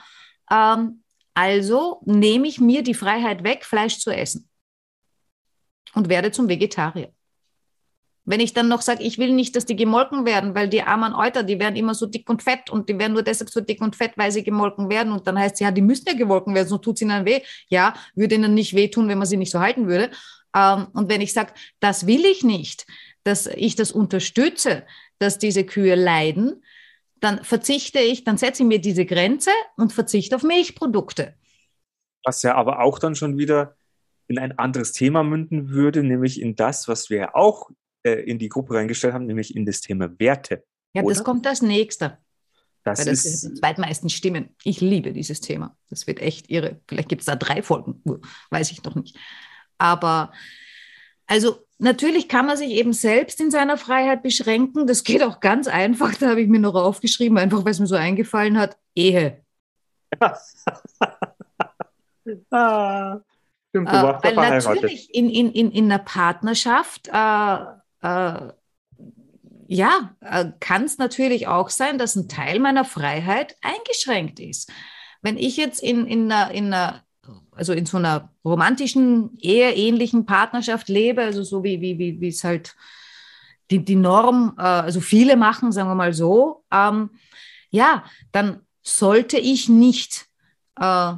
Ähm, 0.49 1.03
also 1.33 2.01
nehme 2.05 2.47
ich 2.47 2.59
mir 2.59 2.83
die 2.83 2.93
Freiheit 2.93 3.43
weg, 3.43 3.63
Fleisch 3.63 3.99
zu 3.99 4.11
essen 4.11 4.49
und 5.93 6.09
werde 6.09 6.31
zum 6.31 6.49
Vegetarier. 6.49 7.13
Wenn 8.23 8.39
ich 8.39 8.53
dann 8.53 8.67
noch 8.67 8.81
sage, 8.81 9.03
ich 9.03 9.17
will 9.17 9.33
nicht, 9.33 9.55
dass 9.55 9.65
die 9.65 9.75
gemolken 9.75 10.25
werden, 10.25 10.53
weil 10.53 10.69
die 10.69 10.83
armen 10.83 11.13
Euter, 11.13 11.41
die 11.43 11.59
werden 11.59 11.75
immer 11.75 11.95
so 11.95 12.05
dick 12.05 12.29
und 12.29 12.43
fett 12.43 12.69
und 12.69 12.87
die 12.87 12.97
werden 12.99 13.13
nur 13.13 13.23
deshalb 13.23 13.49
so 13.49 13.61
dick 13.61 13.81
und 13.81 13.95
fett, 13.95 14.13
weil 14.15 14.31
sie 14.31 14.43
gemolken 14.43 14.89
werden. 14.89 15.11
Und 15.11 15.25
dann 15.25 15.39
heißt 15.39 15.55
es, 15.55 15.59
ja, 15.59 15.71
die 15.71 15.81
müssen 15.81 16.05
ja 16.07 16.13
gemolken 16.13 16.53
werden, 16.53 16.67
sonst 16.67 16.83
tut 16.83 16.95
es 16.95 17.01
ihnen 17.01 17.25
weh. 17.25 17.41
Ja, 17.69 17.95
würde 18.13 18.35
ihnen 18.35 18.53
nicht 18.53 18.75
wehtun, 18.75 19.07
wenn 19.07 19.17
man 19.17 19.27
sie 19.27 19.37
nicht 19.37 19.51
so 19.51 19.59
halten 19.59 19.87
würde. 19.87 20.11
Ähm, 20.55 20.87
und 20.93 21.09
wenn 21.09 21.21
ich 21.21 21.33
sage, 21.33 21.53
das 21.79 22.05
will 22.05 22.25
ich 22.25 22.43
nicht, 22.43 22.85
dass 23.23 23.47
ich 23.47 23.75
das 23.75 23.91
unterstütze, 23.91 24.83
dass 25.17 25.39
diese 25.39 25.63
Kühe 25.63 25.95
leiden, 25.95 26.63
dann 27.19 27.43
verzichte 27.43 27.99
ich, 27.99 28.23
dann 28.23 28.37
setze 28.37 28.63
ich 28.63 28.67
mir 28.67 28.79
diese 28.79 29.05
Grenze 29.05 29.51
und 29.77 29.93
verzichte 29.93 30.35
auf 30.35 30.43
Milchprodukte. 30.43 31.35
Was 32.23 32.43
ja 32.43 32.55
aber 32.55 32.81
auch 32.81 32.99
dann 32.99 33.15
schon 33.15 33.37
wieder 33.37 33.75
in 34.27 34.39
ein 34.39 34.57
anderes 34.57 34.91
Thema 34.91 35.23
münden 35.23 35.69
würde, 35.69 36.03
nämlich 36.03 36.41
in 36.41 36.55
das, 36.55 36.87
was 36.87 37.09
wir 37.09 37.35
auch 37.35 37.69
äh, 38.03 38.13
in 38.23 38.39
die 38.39 38.49
Gruppe 38.49 38.75
reingestellt 38.75 39.13
haben, 39.13 39.25
nämlich 39.25 39.55
in 39.55 39.65
das 39.65 39.81
Thema 39.81 40.09
Werte. 40.19 40.63
Ja, 40.93 41.03
oder? 41.03 41.13
das 41.13 41.23
kommt 41.23 41.47
als 41.47 41.61
nächster. 41.61 42.17
Das, 42.83 42.99
Weil 42.99 43.05
das 43.05 43.25
ist 43.25 43.43
die 43.43 43.53
zweitmeisten 43.55 44.09
Stimmen. 44.09 44.55
Ich 44.63 44.81
liebe 44.81 45.13
dieses 45.13 45.39
Thema. 45.39 45.77
Das 45.89 46.07
wird 46.07 46.19
echt 46.19 46.49
irre. 46.49 46.79
Vielleicht 46.87 47.09
gibt 47.09 47.21
es 47.21 47.27
da 47.27 47.35
drei 47.35 47.61
Folgen, 47.61 48.01
weiß 48.49 48.71
ich 48.71 48.83
noch 48.83 48.95
nicht. 48.95 49.17
Aber 49.77 50.31
also 51.27 51.65
natürlich 51.77 52.27
kann 52.27 52.47
man 52.47 52.57
sich 52.57 52.71
eben 52.71 52.93
selbst 52.93 53.39
in 53.39 53.51
seiner 53.51 53.77
Freiheit 53.77 54.23
beschränken. 54.23 54.87
Das 54.87 55.03
geht 55.03 55.21
auch 55.23 55.39
ganz 55.39 55.67
einfach. 55.67 56.15
Da 56.15 56.29
habe 56.29 56.41
ich 56.41 56.47
mir 56.47 56.59
noch 56.59 56.75
aufgeschrieben, 56.75 57.37
einfach 57.37 57.63
weil 57.63 57.71
es 57.71 57.79
mir 57.79 57.87
so 57.87 57.95
eingefallen 57.95 58.57
hat. 58.57 58.77
Ehe. 58.95 59.43
ah, 62.51 63.19
stimmt, 63.69 63.89
du 63.89 64.19
äh, 64.23 64.33
natürlich 64.33 65.13
in, 65.13 65.29
in, 65.29 65.51
in, 65.51 65.71
in 65.71 65.85
einer 65.85 65.99
Partnerschaft 65.99 67.07
äh, 67.07 67.57
äh, 68.01 68.49
ja, 69.67 70.15
äh, 70.19 70.51
kann 70.59 70.83
es 70.83 70.97
natürlich 70.97 71.47
auch 71.47 71.69
sein, 71.69 71.97
dass 71.97 72.15
ein 72.15 72.27
Teil 72.27 72.59
meiner 72.59 72.83
Freiheit 72.83 73.55
eingeschränkt 73.61 74.39
ist. 74.39 74.69
Wenn 75.21 75.37
ich 75.37 75.55
jetzt 75.55 75.81
in, 75.81 76.05
in, 76.07 76.31
einer, 76.31 76.51
in 76.51 76.73
einer, 76.73 77.03
also 77.51 77.71
in 77.71 77.85
so 77.85 77.97
einer 77.97 78.33
romantischen, 78.43 79.37
eheähnlichen 79.37 80.25
Partnerschaft 80.25 80.89
lebe, 80.89 81.21
also 81.21 81.43
so 81.43 81.63
wie, 81.63 81.79
wie, 81.79 81.97
wie, 81.97 82.19
wie 82.19 82.27
es 82.27 82.43
halt 82.43 82.75
die, 83.69 83.85
die 83.85 83.95
Norm, 83.95 84.55
äh, 84.57 84.61
also 84.61 84.99
viele 84.99 85.37
machen, 85.37 85.71
sagen 85.71 85.89
wir 85.89 85.95
mal 85.95 86.13
so, 86.13 86.65
ähm, 86.71 87.11
ja, 87.69 88.03
dann 88.33 88.65
sollte 88.81 89.37
ich 89.37 89.69
nicht 89.69 90.25
äh, 90.79 91.13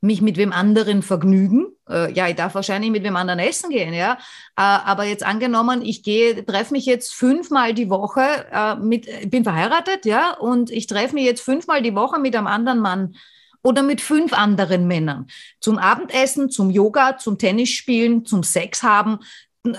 mich 0.00 0.22
mit 0.22 0.36
wem 0.36 0.52
anderen 0.52 1.02
vergnügen. 1.02 1.68
Äh, 1.90 2.12
ja, 2.12 2.28
ich 2.28 2.36
darf 2.36 2.54
wahrscheinlich 2.54 2.90
mit 2.90 3.02
wem 3.02 3.16
anderen 3.16 3.38
essen 3.38 3.70
gehen, 3.70 3.92
ja. 3.92 4.14
Äh, 4.56 4.62
aber 4.62 5.04
jetzt 5.04 5.24
angenommen, 5.24 5.82
ich 5.82 6.02
gehe, 6.02 6.44
treffe 6.44 6.72
mich 6.72 6.86
jetzt 6.86 7.12
fünfmal 7.14 7.74
die 7.74 7.90
Woche 7.90 8.22
äh, 8.52 8.76
mit, 8.76 9.06
ich 9.06 9.30
bin 9.30 9.44
verheiratet, 9.44 10.06
ja, 10.06 10.32
und 10.32 10.70
ich 10.70 10.86
treffe 10.86 11.14
mich 11.14 11.24
jetzt 11.24 11.42
fünfmal 11.42 11.82
die 11.82 11.94
Woche 11.94 12.18
mit 12.18 12.36
einem 12.36 12.46
anderen 12.46 12.80
Mann 12.80 13.16
oder 13.62 13.82
mit 13.82 14.00
fünf 14.00 14.32
anderen 14.32 14.86
Männern 14.86 15.26
zum 15.60 15.78
Abendessen, 15.78 16.50
zum 16.50 16.70
Yoga, 16.70 17.18
zum 17.18 17.38
Tennisspielen, 17.38 18.24
zum 18.24 18.42
Sex 18.42 18.82
haben, 18.82 19.18
äh, 19.66 19.72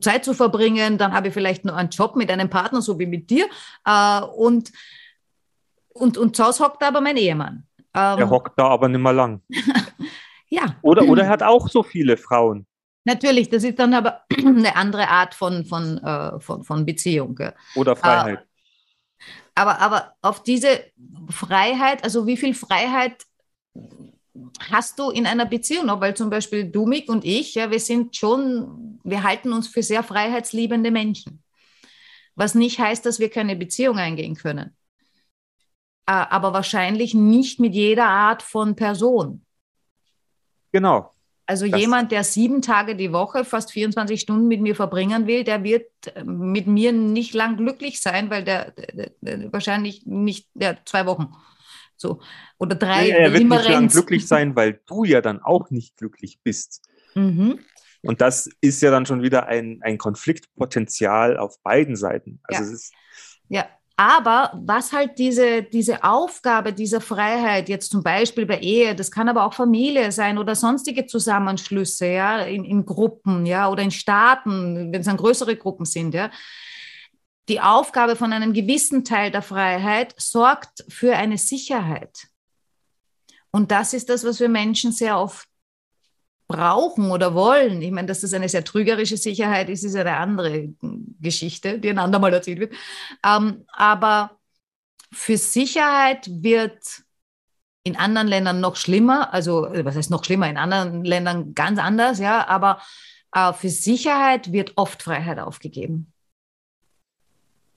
Zeit 0.00 0.24
zu 0.24 0.34
verbringen. 0.34 0.98
Dann 0.98 1.12
habe 1.12 1.28
ich 1.28 1.34
vielleicht 1.34 1.64
noch 1.64 1.76
einen 1.76 1.90
Job 1.90 2.16
mit 2.16 2.30
einem 2.30 2.50
Partner, 2.50 2.82
so 2.82 2.98
wie 2.98 3.06
mit 3.06 3.30
dir. 3.30 3.46
Äh, 3.84 4.22
und 4.22 4.72
und, 5.94 6.16
und 6.16 6.36
zu 6.36 6.44
Hause 6.44 6.64
hockt 6.64 6.82
aber 6.82 7.00
mein 7.00 7.16
Ehemann. 7.16 7.64
Ähm, 7.94 8.18
er 8.18 8.30
hockt 8.30 8.58
da 8.58 8.68
aber 8.68 8.88
nicht 8.88 9.00
mehr 9.00 9.12
lang. 9.12 9.42
ja. 10.52 10.76
Oder, 10.82 11.08
oder 11.08 11.22
er 11.22 11.30
hat 11.30 11.42
auch 11.42 11.66
so 11.68 11.82
viele 11.82 12.18
Frauen. 12.18 12.66
Natürlich, 13.04 13.48
das 13.48 13.64
ist 13.64 13.78
dann 13.78 13.94
aber 13.94 14.22
eine 14.38 14.76
andere 14.76 15.08
Art 15.08 15.34
von, 15.34 15.64
von, 15.64 15.96
äh, 15.96 16.38
von, 16.40 16.62
von 16.62 16.84
Beziehung. 16.84 17.38
Oder 17.74 17.96
Freiheit. 17.96 18.40
Äh, 18.40 19.30
aber, 19.54 19.80
aber 19.80 20.12
auf 20.20 20.42
diese 20.42 20.84
Freiheit, 21.30 22.04
also 22.04 22.26
wie 22.26 22.36
viel 22.36 22.52
Freiheit 22.52 23.24
hast 24.70 24.98
du 24.98 25.10
in 25.10 25.26
einer 25.26 25.46
Beziehung? 25.46 25.86
Weil 26.00 26.14
zum 26.14 26.28
Beispiel 26.28 26.64
du, 26.70 26.84
Mick 26.84 27.08
und 27.08 27.24
ich, 27.24 27.54
ja, 27.54 27.70
wir 27.70 27.80
sind 27.80 28.14
schon, 28.14 29.00
wir 29.04 29.22
halten 29.22 29.54
uns 29.54 29.68
für 29.68 29.82
sehr 29.82 30.02
freiheitsliebende 30.02 30.90
Menschen. 30.90 31.42
Was 32.34 32.54
nicht 32.54 32.78
heißt, 32.78 33.06
dass 33.06 33.18
wir 33.20 33.30
keine 33.30 33.56
Beziehung 33.56 33.96
eingehen 33.96 34.34
können. 34.34 34.76
Äh, 36.06 36.12
aber 36.12 36.52
wahrscheinlich 36.52 37.14
nicht 37.14 37.58
mit 37.58 37.74
jeder 37.74 38.06
Art 38.06 38.42
von 38.42 38.76
Person. 38.76 39.46
Genau. 40.72 41.12
Also 41.46 41.66
das 41.68 41.80
jemand, 41.80 42.12
der 42.12 42.24
sieben 42.24 42.62
Tage 42.62 42.96
die 42.96 43.12
Woche, 43.12 43.44
fast 43.44 43.72
24 43.72 44.20
Stunden 44.20 44.48
mit 44.48 44.60
mir 44.60 44.74
verbringen 44.74 45.26
will, 45.26 45.44
der 45.44 45.62
wird 45.64 45.90
äh, 46.14 46.24
mit 46.24 46.66
mir 46.66 46.92
nicht 46.92 47.34
lang 47.34 47.56
glücklich 47.56 48.00
sein, 48.00 48.30
weil 48.30 48.44
der, 48.44 48.70
der, 48.70 49.10
der 49.20 49.52
wahrscheinlich 49.52 50.06
nicht, 50.06 50.48
der 50.54 50.84
zwei 50.84 51.04
Wochen. 51.06 51.34
So. 51.96 52.20
Oder 52.58 52.76
drei 52.76 53.08
Ja, 53.08 53.16
er 53.16 53.32
wird 53.32 53.44
nicht 53.44 53.68
lang 53.68 53.88
glücklich 53.88 54.26
sein, 54.26 54.56
weil 54.56 54.80
du 54.86 55.04
ja 55.04 55.20
dann 55.20 55.40
auch 55.40 55.70
nicht 55.70 55.96
glücklich 55.96 56.40
bist. 56.42 56.82
Mhm. 57.14 57.58
Und 58.02 58.20
das 58.20 58.48
ist 58.60 58.82
ja 58.82 58.90
dann 58.90 59.06
schon 59.06 59.22
wieder 59.22 59.46
ein, 59.46 59.78
ein 59.82 59.98
Konfliktpotenzial 59.98 61.36
auf 61.36 61.60
beiden 61.62 61.96
Seiten. 61.96 62.40
Also 62.44 62.62
Ja. 62.62 62.68
es 62.68 62.72
ist, 62.72 62.94
Ja, 63.48 63.66
aber 63.96 64.52
was 64.54 64.92
halt 64.92 65.18
diese, 65.18 65.62
diese 65.62 66.02
Aufgabe 66.02 66.72
dieser 66.72 67.00
Freiheit, 67.00 67.68
jetzt 67.68 67.90
zum 67.90 68.02
Beispiel 68.02 68.46
bei 68.46 68.58
Ehe, 68.58 68.94
das 68.94 69.10
kann 69.10 69.28
aber 69.28 69.44
auch 69.44 69.54
Familie 69.54 70.12
sein 70.12 70.38
oder 70.38 70.54
sonstige 70.54 71.06
Zusammenschlüsse, 71.06 72.06
ja, 72.06 72.40
in, 72.40 72.64
in 72.64 72.86
Gruppen, 72.86 73.44
ja, 73.46 73.68
oder 73.68 73.82
in 73.82 73.90
Staaten, 73.90 74.92
wenn 74.92 75.00
es 75.00 75.06
dann 75.06 75.16
größere 75.16 75.56
Gruppen 75.56 75.84
sind, 75.84 76.14
ja. 76.14 76.30
Die 77.48 77.60
Aufgabe 77.60 78.16
von 78.16 78.32
einem 78.32 78.52
gewissen 78.52 79.04
Teil 79.04 79.30
der 79.30 79.42
Freiheit 79.42 80.14
sorgt 80.16 80.84
für 80.88 81.16
eine 81.16 81.38
Sicherheit. 81.38 82.28
Und 83.50 83.70
das 83.70 83.92
ist 83.92 84.08
das, 84.08 84.24
was 84.24 84.40
wir 84.40 84.48
Menschen 84.48 84.92
sehr 84.92 85.18
oft 85.18 85.46
brauchen 86.52 87.10
oder 87.10 87.34
wollen. 87.34 87.82
Ich 87.82 87.90
meine, 87.90 88.06
dass 88.06 88.20
das 88.20 88.34
eine 88.34 88.48
sehr 88.48 88.64
trügerische 88.64 89.16
Sicherheit 89.16 89.68
ist, 89.68 89.84
ist 89.84 89.96
eine 89.96 90.16
andere 90.16 90.68
Geschichte, 91.20 91.78
die 91.78 91.90
ein 91.90 91.98
andermal 91.98 92.32
erzählt 92.32 92.60
wird. 92.60 92.74
Ähm, 93.24 93.64
aber 93.72 94.38
für 95.12 95.36
Sicherheit 95.36 96.28
wird 96.30 97.02
in 97.84 97.96
anderen 97.96 98.28
Ländern 98.28 98.60
noch 98.60 98.76
schlimmer, 98.76 99.32
also 99.34 99.66
äh, 99.66 99.84
was 99.84 99.96
heißt 99.96 100.10
noch 100.10 100.24
schlimmer, 100.24 100.48
in 100.48 100.56
anderen 100.56 101.04
Ländern 101.04 101.54
ganz 101.54 101.78
anders, 101.78 102.18
ja, 102.20 102.46
aber 102.46 102.80
äh, 103.34 103.52
für 103.52 103.68
Sicherheit 103.70 104.52
wird 104.52 104.74
oft 104.76 105.02
Freiheit 105.02 105.38
aufgegeben. 105.38 106.12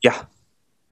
ja, 0.03 0.29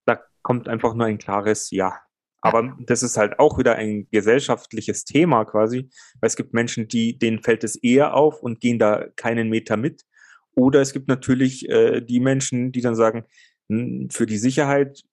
da 0.06 0.20
kommt 0.42 0.68
einfach 0.68 0.96
nur 0.96 1.06
ein 1.06 1.20
klares 1.20 1.70
Ja. 1.70 2.00
Aber 2.44 2.76
das 2.86 3.04
ist 3.04 3.18
halt 3.18 3.40
auch 3.40 3.58
wieder 3.58 3.76
ein 3.76 4.08
gesellschaftliches 4.12 5.06
Thema 5.06 5.46
quasi, 5.46 5.90
weil 6.20 6.28
es 6.28 6.36
gibt 6.36 6.54
Menschen, 6.54 6.88
die, 6.90 7.18
denen 7.18 7.42
fällt 7.42 7.64
es 7.64 7.78
eher 7.78 8.16
auf 8.16 8.42
und 8.44 8.60
gehen 8.60 8.80
da 8.80 9.06
keinen 9.16 9.50
Meter 9.50 9.78
mit. 9.78 10.04
Oder 10.56 10.82
es 10.82 10.94
gibt 10.94 11.08
natürlich 11.08 11.70
äh, 11.70 12.02
die 12.02 12.20
Menschen, 12.20 12.72
die 12.74 12.82
dann 12.82 12.96
sagen, 12.96 13.24
"Hm, 13.70 14.10
für 14.12 14.26
die 14.26 14.38
Sicherheit 14.38 15.04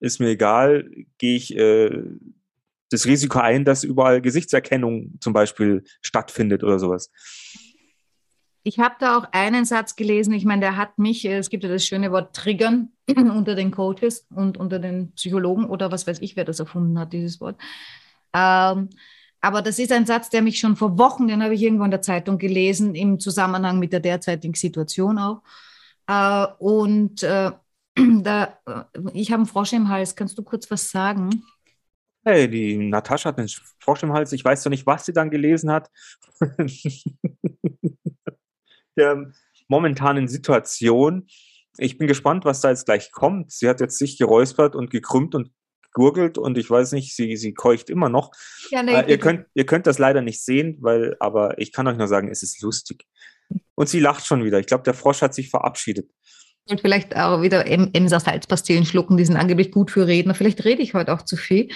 ist 0.00 0.20
mir 0.20 0.28
egal, 0.30 0.90
gehe 1.18 1.36
ich 1.36 1.56
äh, 1.56 2.02
das 2.90 3.06
Risiko 3.06 3.38
ein, 3.38 3.64
dass 3.64 3.84
überall 3.84 4.20
Gesichtserkennung 4.20 5.18
zum 5.20 5.32
Beispiel 5.32 5.84
stattfindet 6.00 6.64
oder 6.64 6.78
sowas. 6.78 7.10
Ich 8.68 8.78
habe 8.78 8.96
da 9.00 9.16
auch 9.16 9.24
einen 9.32 9.64
Satz 9.64 9.96
gelesen, 9.96 10.34
ich 10.34 10.44
meine, 10.44 10.60
der 10.60 10.76
hat 10.76 10.98
mich, 10.98 11.24
äh, 11.24 11.38
es 11.38 11.48
gibt 11.48 11.64
ja 11.64 11.70
das 11.70 11.86
schöne 11.86 12.12
Wort 12.12 12.36
triggern 12.36 12.90
unter 13.08 13.54
den 13.54 13.70
Coaches 13.70 14.26
und 14.28 14.58
unter 14.58 14.78
den 14.78 15.12
Psychologen 15.12 15.64
oder 15.64 15.90
was 15.90 16.06
weiß 16.06 16.20
ich, 16.20 16.36
wer 16.36 16.44
das 16.44 16.60
erfunden 16.60 16.98
hat, 16.98 17.14
dieses 17.14 17.40
Wort. 17.40 17.58
Ähm, 18.34 18.90
aber 19.40 19.62
das 19.62 19.78
ist 19.78 19.90
ein 19.90 20.04
Satz, 20.04 20.28
der 20.28 20.42
mich 20.42 20.58
schon 20.58 20.76
vor 20.76 20.98
Wochen, 20.98 21.28
den 21.28 21.42
habe 21.42 21.54
ich 21.54 21.62
irgendwo 21.62 21.84
in 21.84 21.90
der 21.90 22.02
Zeitung 22.02 22.36
gelesen, 22.36 22.94
im 22.94 23.18
Zusammenhang 23.18 23.78
mit 23.78 23.94
der 23.94 24.00
derzeitigen 24.00 24.52
Situation 24.52 25.18
auch. 25.18 25.40
Äh, 26.06 26.46
und 26.58 27.22
äh, 27.22 27.52
da, 27.96 28.58
äh, 28.66 28.82
ich 29.14 29.32
habe 29.32 29.40
einen 29.40 29.46
Frosch 29.46 29.72
im 29.72 29.88
Hals. 29.88 30.14
Kannst 30.14 30.36
du 30.36 30.42
kurz 30.42 30.70
was 30.70 30.90
sagen? 30.90 31.42
Hey, 32.22 32.50
die 32.50 32.76
Natascha 32.76 33.30
hat 33.30 33.38
einen 33.38 33.48
Frosch 33.78 34.02
im 34.02 34.12
Hals. 34.12 34.32
Ich 34.32 34.44
weiß 34.44 34.62
doch 34.62 34.70
nicht, 34.70 34.84
was 34.84 35.06
sie 35.06 35.14
dann 35.14 35.30
gelesen 35.30 35.70
hat. 35.70 35.90
Der 38.98 39.30
momentanen 39.68 40.28
Situation. 40.28 41.26
Ich 41.78 41.96
bin 41.98 42.08
gespannt, 42.08 42.44
was 42.44 42.60
da 42.60 42.70
jetzt 42.70 42.86
gleich 42.86 43.12
kommt. 43.12 43.52
Sie 43.52 43.68
hat 43.68 43.80
jetzt 43.80 43.98
sich 43.98 44.18
geräuspert 44.18 44.74
und 44.74 44.90
gekrümmt 44.90 45.34
und 45.34 45.50
gurgelt 45.92 46.36
und 46.38 46.58
ich 46.58 46.68
weiß 46.68 46.92
nicht, 46.92 47.14
sie, 47.16 47.36
sie 47.36 47.54
keucht 47.54 47.88
immer 47.90 48.08
noch. 48.08 48.30
Ja, 48.70 48.82
Äh, 48.82 49.10
ihr, 49.10 49.18
könnt, 49.18 49.46
ihr 49.54 49.64
könnt 49.66 49.86
das 49.86 49.98
leider 49.98 50.20
nicht 50.22 50.44
sehen, 50.44 50.76
weil, 50.80 51.16
aber 51.20 51.58
ich 51.58 51.72
kann 51.72 51.86
euch 51.86 51.96
nur 51.96 52.08
sagen, 52.08 52.28
es 52.28 52.42
ist 52.42 52.60
lustig. 52.62 53.04
Und 53.74 53.88
sie 53.88 54.00
lacht 54.00 54.26
schon 54.26 54.44
wieder. 54.44 54.58
Ich 54.58 54.66
glaube, 54.66 54.84
der 54.84 54.94
Frosch 54.94 55.22
hat 55.22 55.34
sich 55.34 55.48
verabschiedet. 55.50 56.10
Und 56.68 56.80
vielleicht 56.80 57.16
auch 57.16 57.40
wieder 57.42 57.66
Em- 57.66 57.90
Emser 57.94 58.20
Salzpastillen 58.20 58.84
schlucken, 58.84 59.16
die 59.16 59.24
sind 59.24 59.36
angeblich 59.36 59.70
gut 59.72 59.90
für 59.90 60.06
Redner. 60.06 60.34
Vielleicht 60.34 60.64
rede 60.64 60.82
ich 60.82 60.94
heute 60.94 61.12
auch 61.14 61.22
zu 61.22 61.36
viel. 61.36 61.68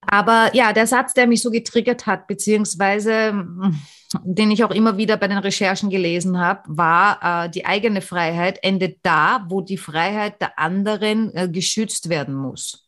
Aber 0.00 0.50
ja, 0.54 0.72
der 0.72 0.86
Satz, 0.86 1.14
der 1.14 1.26
mich 1.26 1.42
so 1.42 1.50
getriggert 1.50 2.06
hat, 2.06 2.26
beziehungsweise 2.26 3.32
mm, 3.32 3.74
den 4.22 4.50
ich 4.50 4.62
auch 4.64 4.70
immer 4.70 4.96
wieder 4.96 5.16
bei 5.16 5.28
den 5.28 5.38
Recherchen 5.38 5.90
gelesen 5.90 6.38
habe, 6.38 6.62
war, 6.66 7.46
äh, 7.46 7.50
die 7.50 7.66
eigene 7.66 8.00
Freiheit 8.00 8.58
endet 8.62 8.98
da, 9.02 9.44
wo 9.48 9.60
die 9.60 9.78
Freiheit 9.78 10.40
der 10.40 10.58
anderen 10.58 11.34
äh, 11.34 11.48
geschützt 11.48 12.08
werden 12.08 12.34
muss. 12.34 12.86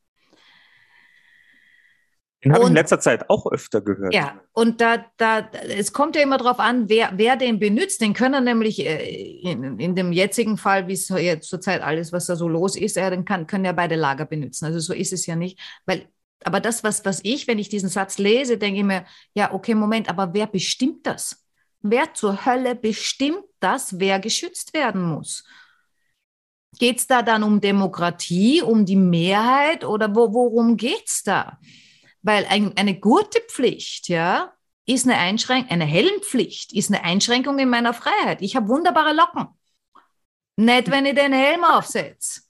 Den 2.45 2.53
habe 2.53 2.63
ich 2.63 2.69
in 2.69 2.75
letzter 2.75 3.01
Zeit 3.01 3.29
auch 3.31 3.51
öfter 3.51 3.81
gehört. 3.81 4.15
Ja, 4.15 4.41
und 4.53 4.81
da, 4.81 5.05
da, 5.17 5.51
es 5.77 5.93
kommt 5.93 6.15
ja 6.15 6.23
immer 6.23 6.39
darauf 6.39 6.61
an, 6.61 6.89
wer, 6.89 7.11
wer 7.17 7.35
den 7.35 7.59
benutzt. 7.59 8.01
Den 8.01 8.15
können 8.15 8.45
nämlich 8.45 8.87
äh, 8.87 9.41
in, 9.43 9.81
in 9.81 9.97
dem 9.97 10.13
jetzigen 10.13 10.57
Fall, 10.57 10.87
wie 10.87 10.93
es 10.93 11.09
jetzt 11.09 11.49
zurzeit 11.49 11.83
alles, 11.83 12.13
was 12.13 12.27
da 12.27 12.37
so 12.37 12.47
los 12.47 12.77
ist, 12.77 12.95
ja, 12.95 13.11
dann 13.11 13.25
kann, 13.25 13.49
können 13.49 13.65
ja 13.65 13.73
beide 13.73 13.97
Lager 13.97 14.25
benutzen. 14.25 14.67
Also 14.67 14.79
so 14.79 14.95
ist 14.95 15.13
es 15.13 15.27
ja 15.27 15.35
nicht. 15.35 15.59
Weil, 15.85 16.07
aber 16.45 16.61
das, 16.61 16.85
was, 16.85 17.05
was 17.05 17.21
ich, 17.25 17.47
wenn 17.47 17.59
ich 17.59 17.69
diesen 17.69 17.89
Satz 17.89 18.19
lese, 18.19 18.59
denke 18.59 18.81
ich 18.81 18.87
mir, 18.87 19.05
ja, 19.35 19.53
okay, 19.53 19.75
Moment, 19.75 20.09
aber 20.09 20.33
wer 20.35 20.47
bestimmt 20.47 21.07
das? 21.07 21.45
Wer 21.81 22.15
zur 22.15 22.45
Hölle 22.45 22.75
bestimmt 22.75 23.45
das, 23.61 23.99
wer 23.99 24.19
geschützt 24.21 24.75
werden 24.75 25.03
muss? 25.03 25.45
Geht 26.79 26.99
es 26.99 27.07
da 27.07 27.23
dann 27.23 27.43
um 27.43 27.61
Demokratie, 27.61 28.63
um 28.63 28.85
die 28.85 28.97
Mehrheit 28.97 29.85
oder 29.85 30.15
wo, 30.15 30.33
worum 30.33 30.77
geht 30.77 31.07
es 31.07 31.23
da? 31.23 31.59
Weil 32.23 32.47
ein, 32.47 32.77
eine 32.77 32.99
Gurtepflicht, 32.99 34.09
ja, 34.09 34.53
ist 34.87 35.07
eine 35.07 35.19
Einschränkung, 35.19 35.71
eine 35.71 35.85
Helmpflicht 35.85 36.73
ist 36.73 36.91
eine 36.91 37.05
Einschränkung 37.05 37.59
in 37.59 37.69
meiner 37.69 37.95
Freiheit. 37.95 38.43
Ich 38.43 38.57
habe 38.57 38.69
wunderbare 38.69 39.13
Locken. 39.13 39.49
Nicht, 40.57 40.91
wenn 40.91 41.07
ich 41.07 41.15
den 41.15 41.33
Helm 41.33 41.63
aufsetze. 41.63 42.41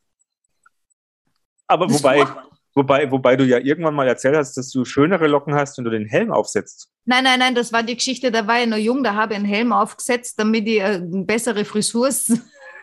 Aber 1.66 1.90
wobei, 1.90 2.27
wobei, 2.78 3.10
wobei 3.10 3.36
du 3.36 3.44
ja 3.44 3.58
irgendwann 3.58 3.94
mal 3.94 4.08
erzählt 4.08 4.36
hast, 4.36 4.56
dass 4.56 4.70
du 4.70 4.84
schönere 4.84 5.26
Locken 5.26 5.54
hast, 5.54 5.76
wenn 5.76 5.84
du 5.84 5.90
den 5.90 6.06
Helm 6.06 6.32
aufsetzt. 6.32 6.88
Nein, 7.04 7.24
nein, 7.24 7.38
nein, 7.38 7.54
das 7.54 7.72
war 7.72 7.82
die 7.82 7.96
Geschichte, 7.96 8.30
da 8.30 8.46
war 8.46 8.60
ich 8.60 8.68
noch 8.68 8.78
jung, 8.78 9.02
da 9.02 9.14
habe 9.14 9.34
ich 9.34 9.38
einen 9.38 9.48
Helm 9.48 9.72
aufgesetzt, 9.72 10.38
damit 10.38 10.66
ich 10.66 10.80
äh, 10.80 11.00
bessere 11.02 11.64
Frisurs 11.64 12.32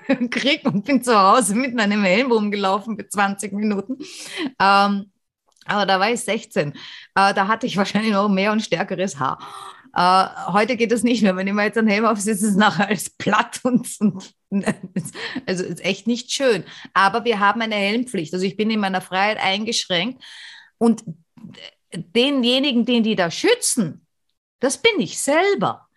kriege 0.29 0.69
und 0.69 0.86
bin 0.86 1.01
zu 1.01 1.17
Hause 1.17 1.55
mit 1.55 1.79
einem 1.79 2.03
Helm 2.03 2.31
rumgelaufen 2.31 2.97
für 2.97 3.08
20 3.08 3.53
Minuten. 3.53 3.97
Ähm, 4.60 5.12
aber 5.67 5.86
da 5.86 5.99
war 5.99 6.12
ich 6.12 6.19
16. 6.21 6.71
Äh, 6.71 6.73
da 7.34 7.47
hatte 7.47 7.65
ich 7.65 7.77
wahrscheinlich 7.77 8.12
noch 8.12 8.29
mehr 8.29 8.51
und 8.51 8.62
stärkeres 8.62 9.19
Haar. 9.19 9.39
Äh, 9.95 10.27
heute 10.47 10.75
geht 10.75 10.91
das 10.91 11.03
nicht 11.03 11.23
mehr. 11.23 11.36
Wenn 11.36 11.47
ich 11.47 11.53
mir 11.53 11.63
jetzt 11.63 11.77
einen 11.77 11.88
Helm 11.88 12.05
aufsetze, 12.05 12.31
ist 12.31 12.43
es 12.43 12.55
nachher 12.55 12.88
alles 12.88 13.10
platt 13.10 13.62
und, 13.63 13.88
und 13.99 14.34
also 15.45 15.63
ist 15.63 15.84
echt 15.84 16.05
nicht 16.05 16.31
schön. 16.31 16.63
Aber 16.93 17.23
wir 17.23 17.39
haben 17.39 17.62
eine 17.62 17.75
Helmpflicht. 17.75 18.34
Also 18.34 18.45
ich 18.45 18.58
bin 18.58 18.69
in 18.69 18.79
meiner 18.79 19.01
Freiheit 19.01 19.38
eingeschränkt 19.41 20.21
und 20.77 21.03
denjenigen, 21.93 22.86
den 22.86 23.03
die 23.03 23.15
da 23.15 23.31
schützen, 23.31 24.05
das 24.60 24.77
bin 24.81 24.99
ich 24.99 25.17
selber. 25.21 25.88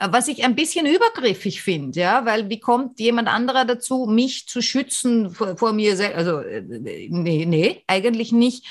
Was 0.00 0.26
ich 0.26 0.42
ein 0.42 0.56
bisschen 0.56 0.86
übergriffig 0.86 1.62
finde, 1.62 2.00
ja, 2.00 2.24
weil 2.24 2.50
wie 2.50 2.58
kommt 2.58 2.98
jemand 2.98 3.28
anderer 3.28 3.64
dazu, 3.64 4.06
mich 4.06 4.48
zu 4.48 4.60
schützen 4.60 5.30
vor, 5.30 5.56
vor 5.56 5.72
mir 5.72 5.96
selbst? 5.96 6.16
Also, 6.16 6.40
äh, 6.40 6.62
nee, 6.62 7.46
nee, 7.46 7.84
eigentlich 7.86 8.32
nicht. 8.32 8.66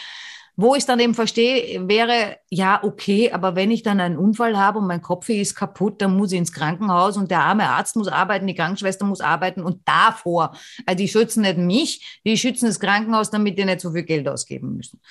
Wo 0.55 0.75
ich 0.75 0.85
dann 0.85 0.99
eben 0.99 1.15
verstehe, 1.15 1.87
wäre, 1.87 2.37
ja, 2.49 2.83
okay, 2.83 3.31
aber 3.31 3.55
wenn 3.55 3.71
ich 3.71 3.81
dann 3.81 3.99
einen 3.99 4.17
Unfall 4.17 4.55
habe 4.55 4.77
und 4.77 4.87
mein 4.87 5.01
Kopf 5.01 5.29
ist 5.29 5.55
kaputt, 5.55 5.99
dann 5.99 6.15
muss 6.15 6.31
ich 6.31 6.37
ins 6.37 6.51
Krankenhaus 6.51 7.17
und 7.17 7.31
der 7.31 7.39
arme 7.39 7.67
Arzt 7.69 7.95
muss 7.95 8.07
arbeiten, 8.07 8.45
die 8.45 8.53
Krankenschwester 8.53 9.05
muss 9.05 9.19
arbeiten 9.19 9.63
und 9.63 9.81
davor, 9.85 10.55
also 10.85 10.97
die 10.97 11.07
schützen 11.07 11.41
nicht 11.41 11.57
mich, 11.57 12.19
die 12.23 12.37
schützen 12.37 12.67
das 12.67 12.79
Krankenhaus, 12.79 13.31
damit 13.31 13.57
die 13.57 13.65
nicht 13.65 13.81
so 13.81 13.91
viel 13.91 14.03
Geld 14.03 14.27
ausgeben 14.27 14.75
müssen. 14.75 15.01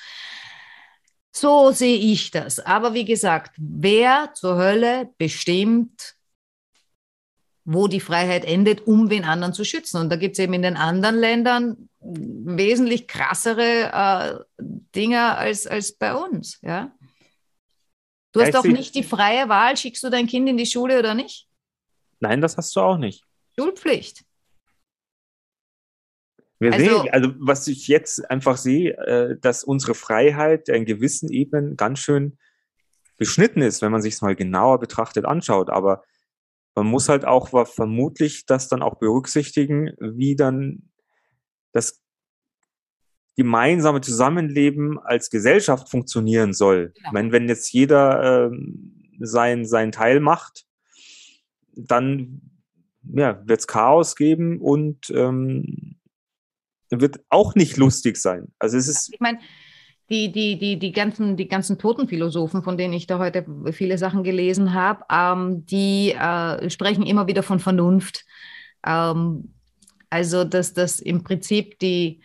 So 1.33 1.73
sehe 1.73 1.97
ich 1.97 2.31
das. 2.31 2.61
Aber 2.61 2.95
wie 2.95 3.05
gesagt, 3.05 3.57
wer 3.59 4.31
zur 4.35 4.57
Hölle 4.57 5.11
bestimmt, 5.19 6.15
wo 7.65 7.89
die 7.89 8.01
Freiheit 8.01 8.45
endet, 8.45 8.87
um 8.87 9.09
wen 9.09 9.25
anderen 9.25 9.55
zu 9.55 9.65
schützen? 9.65 9.99
Und 9.99 10.11
da 10.11 10.17
gibt 10.17 10.35
es 10.35 10.39
eben 10.39 10.53
in 10.53 10.63
den 10.63 10.77
anderen 10.77 11.17
Ländern 11.17 11.89
wesentlich 12.01 13.09
krassere 13.09 14.45
äh, 14.59 14.63
Dinge 14.95 15.37
als, 15.37 15.67
als 15.67 15.93
bei 15.97 16.15
uns. 16.15 16.59
Ja? 16.63 16.95
Du 18.33 18.41
hast 18.43 18.63
seh- 18.63 18.69
nicht 18.73 18.95
die 18.95 19.03
freie 19.03 19.49
Wahl, 19.49 19.77
schickst 19.77 20.03
du 20.03 20.11
dein 20.11 20.27
Kind 20.27 20.49
in 20.49 20.57
die 20.57 20.67
Schule 20.67 20.99
oder 20.99 21.15
nicht? 21.15 21.49
Nein, 22.21 22.41
das 22.41 22.57
hast 22.57 22.75
du 22.77 22.81
auch 22.81 22.99
nicht. 22.99 23.25
Schulpflicht. 23.59 24.25
Wir 26.59 26.73
Also- 26.73 26.85
sehen, 27.03 27.09
also 27.13 27.33
was 27.39 27.67
ich 27.67 27.89
jetzt 27.89 28.31
einfach 28.31 28.57
sehe, 28.57 28.93
äh, 28.97 29.39
dass 29.41 29.65
unsere 29.65 29.95
Freiheit 29.95 30.69
in 30.69 30.85
gewissen 30.85 31.29
Ebenen 31.31 31.77
ganz 31.77 31.99
schön 31.99 32.39
beschnitten 33.17 33.63
ist, 33.63 33.83
wenn 33.83 33.93
man 33.93 34.03
sich 34.03 34.15
es 34.15 34.23
mal 34.23 34.37
genauer 34.37 34.79
betrachtet 34.79 35.25
anschaut. 35.25 35.71
Aber 35.71 36.05
man 36.75 36.87
muss 36.87 37.09
halt 37.09 37.25
auch 37.25 37.49
vermutlich 37.67 38.47
das 38.47 38.69
dann 38.69 38.83
auch 38.83 38.99
berücksichtigen, 38.99 39.93
wie 40.01 40.37
dann 40.37 40.91
das 41.73 42.02
gemeinsame 43.37 44.01
Zusammenleben 44.01 44.99
als 44.99 45.31
Gesellschaft 45.31 45.91
funktionieren 45.91 46.53
soll. 46.53 46.93
Genau. 46.95 47.09
Ich 47.09 47.13
meine, 47.13 47.33
wenn 47.33 47.49
jetzt 47.49 47.73
jeder 47.73 48.51
ähm, 48.51 49.11
sein, 49.21 49.65
sein 49.65 49.93
Teil 49.93 50.21
macht, 50.21 50.65
dann 51.75 52.43
ja, 53.05 53.43
wird 53.47 53.61
es 53.61 53.67
Chaos 53.67 54.17
geben 54.17 54.61
und 54.61 55.11
ähm, 55.11 55.97
wird 56.91 57.21
auch 57.31 57.55
nicht 57.55 57.77
lustig 57.77 58.17
sein. 58.17 58.49
Also 58.59 58.77
es 58.77 58.87
ist 58.87 59.13
Ich 59.13 59.21
meine, 59.21 59.39
die, 60.11 60.31
die, 60.31 60.59
die, 60.59 60.79
die, 60.79 60.93
ganzen, 60.93 61.37
die 61.37 61.49
ganzen 61.49 61.79
Totenphilosophen, 61.79 62.63
von 62.63 62.77
denen 62.77 62.93
ich 62.93 63.07
da 63.07 63.19
heute 63.19 63.47
viele 63.73 63.97
Sachen 63.97 64.23
gelesen 64.23 64.75
habe, 64.75 65.05
ähm, 65.11 65.65
die 65.65 66.13
äh, 66.13 66.69
sprechen 66.69 67.07
immer 67.07 67.27
wieder 67.27 67.43
von 67.43 67.61
Vernunft. 67.61 68.25
Ähm, 68.87 69.55
also, 70.11 70.45
dass 70.45 70.75
das 70.75 71.01
im 71.01 71.25
Prinzip 71.25 71.79
die, 71.79 72.21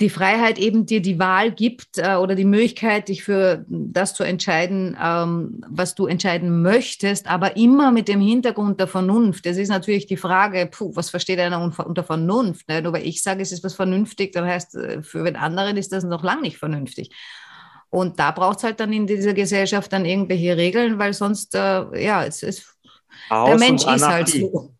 die 0.00 0.10
Freiheit 0.10 0.58
eben 0.58 0.84
dir 0.84 1.00
die 1.00 1.18
Wahl 1.18 1.52
gibt 1.52 1.96
äh, 1.96 2.16
oder 2.16 2.34
die 2.34 2.44
Möglichkeit, 2.44 3.08
dich 3.08 3.24
für 3.24 3.64
das 3.68 4.12
zu 4.12 4.24
entscheiden, 4.24 4.96
ähm, 5.02 5.62
was 5.68 5.94
du 5.94 6.06
entscheiden 6.06 6.60
möchtest, 6.60 7.28
aber 7.30 7.56
immer 7.56 7.92
mit 7.92 8.08
dem 8.08 8.20
Hintergrund 8.20 8.78
der 8.78 8.88
Vernunft. 8.88 9.46
Das 9.46 9.56
ist 9.56 9.70
natürlich 9.70 10.06
die 10.06 10.18
Frage, 10.18 10.68
puh, 10.70 10.92
was 10.94 11.08
versteht 11.08 11.38
einer 11.38 11.62
un 11.62 11.72
unter 11.72 12.04
Vernunft? 12.04 12.68
Ne? 12.68 12.82
Nur 12.82 12.92
weil 12.92 13.06
ich 13.06 13.22
sage, 13.22 13.40
es 13.40 13.52
ist 13.52 13.64
was 13.64 13.74
vernünftig, 13.74 14.32
dann 14.32 14.44
heißt, 14.44 14.74
äh, 14.74 15.02
für 15.02 15.24
den 15.24 15.36
anderen 15.36 15.78
ist 15.78 15.92
das 15.92 16.04
noch 16.04 16.22
lang 16.22 16.42
nicht 16.42 16.58
vernünftig. 16.58 17.10
Und 17.88 18.18
da 18.18 18.32
braucht 18.32 18.58
es 18.58 18.64
halt 18.64 18.80
dann 18.80 18.92
in 18.92 19.06
dieser 19.06 19.32
Gesellschaft 19.32 19.90
dann 19.92 20.04
irgendwelche 20.04 20.58
Regeln, 20.58 20.98
weil 20.98 21.14
sonst, 21.14 21.54
äh, 21.54 22.04
ja, 22.04 22.24
es 22.24 22.42
ist, 22.42 22.76
Chaos 23.28 23.48
der 23.48 23.58
Mensch 23.58 23.86
ist 23.86 24.06
halt 24.06 24.28
so. 24.28 24.74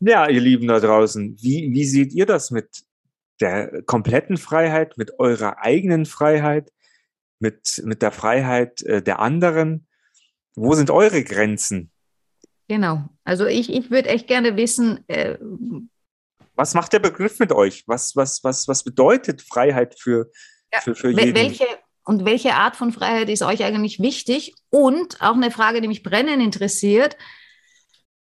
Ja, 0.00 0.28
ihr 0.28 0.40
Lieben 0.40 0.68
da 0.68 0.80
draußen, 0.80 1.36
wie, 1.40 1.72
wie 1.72 1.84
seht 1.84 2.12
ihr 2.12 2.26
das 2.26 2.50
mit 2.50 2.84
der 3.40 3.82
kompletten 3.82 4.36
Freiheit, 4.36 4.96
mit 4.96 5.18
eurer 5.18 5.58
eigenen 5.58 6.06
Freiheit, 6.06 6.72
mit, 7.40 7.82
mit 7.84 8.02
der 8.02 8.12
Freiheit 8.12 8.82
äh, 8.82 9.02
der 9.02 9.18
anderen? 9.18 9.86
Wo 10.54 10.74
sind 10.74 10.90
eure 10.90 11.22
Grenzen? 11.22 11.90
Genau. 12.68 13.08
Also 13.24 13.46
ich, 13.46 13.72
ich 13.72 13.90
würde 13.90 14.08
echt 14.08 14.26
gerne 14.26 14.56
wissen, 14.56 15.04
äh, 15.08 15.38
Was 16.54 16.74
macht 16.74 16.92
der 16.92 16.98
Begriff 16.98 17.38
mit 17.38 17.52
euch? 17.52 17.84
Was, 17.86 18.14
was, 18.14 18.44
was, 18.44 18.68
was 18.68 18.84
bedeutet 18.84 19.42
Freiheit 19.42 19.98
für, 19.98 20.30
Ja, 20.72 20.80
für, 20.80 20.94
für 20.94 21.10
jeden? 21.10 21.34
Welche 21.34 21.66
und 22.04 22.24
welche 22.24 22.54
Art 22.54 22.74
von 22.74 22.90
Freiheit 22.90 23.28
ist 23.28 23.42
euch 23.42 23.62
eigentlich 23.64 24.00
wichtig? 24.00 24.54
Und 24.70 25.20
auch 25.20 25.34
eine 25.34 25.50
Frage, 25.50 25.80
die 25.80 25.88
mich 25.88 26.02
brennend 26.02 26.42
interessiert: 26.42 27.16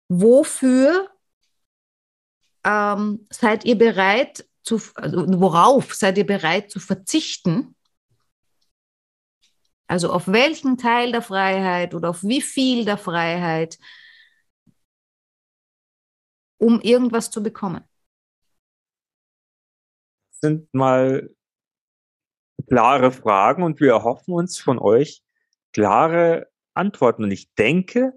Wofür 0.08 1.10
ähm, 2.64 3.26
seid 3.30 3.64
ihr 3.64 3.76
bereit 3.76 4.46
zu, 4.62 4.80
also 4.94 5.26
worauf 5.40 5.94
seid 5.94 6.18
ihr 6.18 6.26
bereit 6.26 6.70
zu 6.70 6.80
verzichten? 6.80 7.74
Also 9.86 10.12
auf 10.12 10.28
welchen 10.28 10.78
Teil 10.78 11.12
der 11.12 11.22
Freiheit 11.22 11.94
oder 11.94 12.10
auf 12.10 12.22
wie 12.22 12.40
viel 12.40 12.84
der 12.84 12.96
Freiheit, 12.96 13.78
um 16.58 16.80
irgendwas 16.80 17.30
zu 17.30 17.42
bekommen? 17.42 17.84
sind 20.44 20.74
mal 20.74 21.30
klare 22.68 23.10
Fragen 23.10 23.62
und 23.62 23.80
wir 23.80 23.92
erhoffen 23.92 24.34
uns 24.34 24.58
von 24.58 24.78
euch 24.78 25.22
klare 25.72 26.48
Antworten. 26.74 27.24
Und 27.24 27.30
ich 27.30 27.54
denke, 27.54 28.12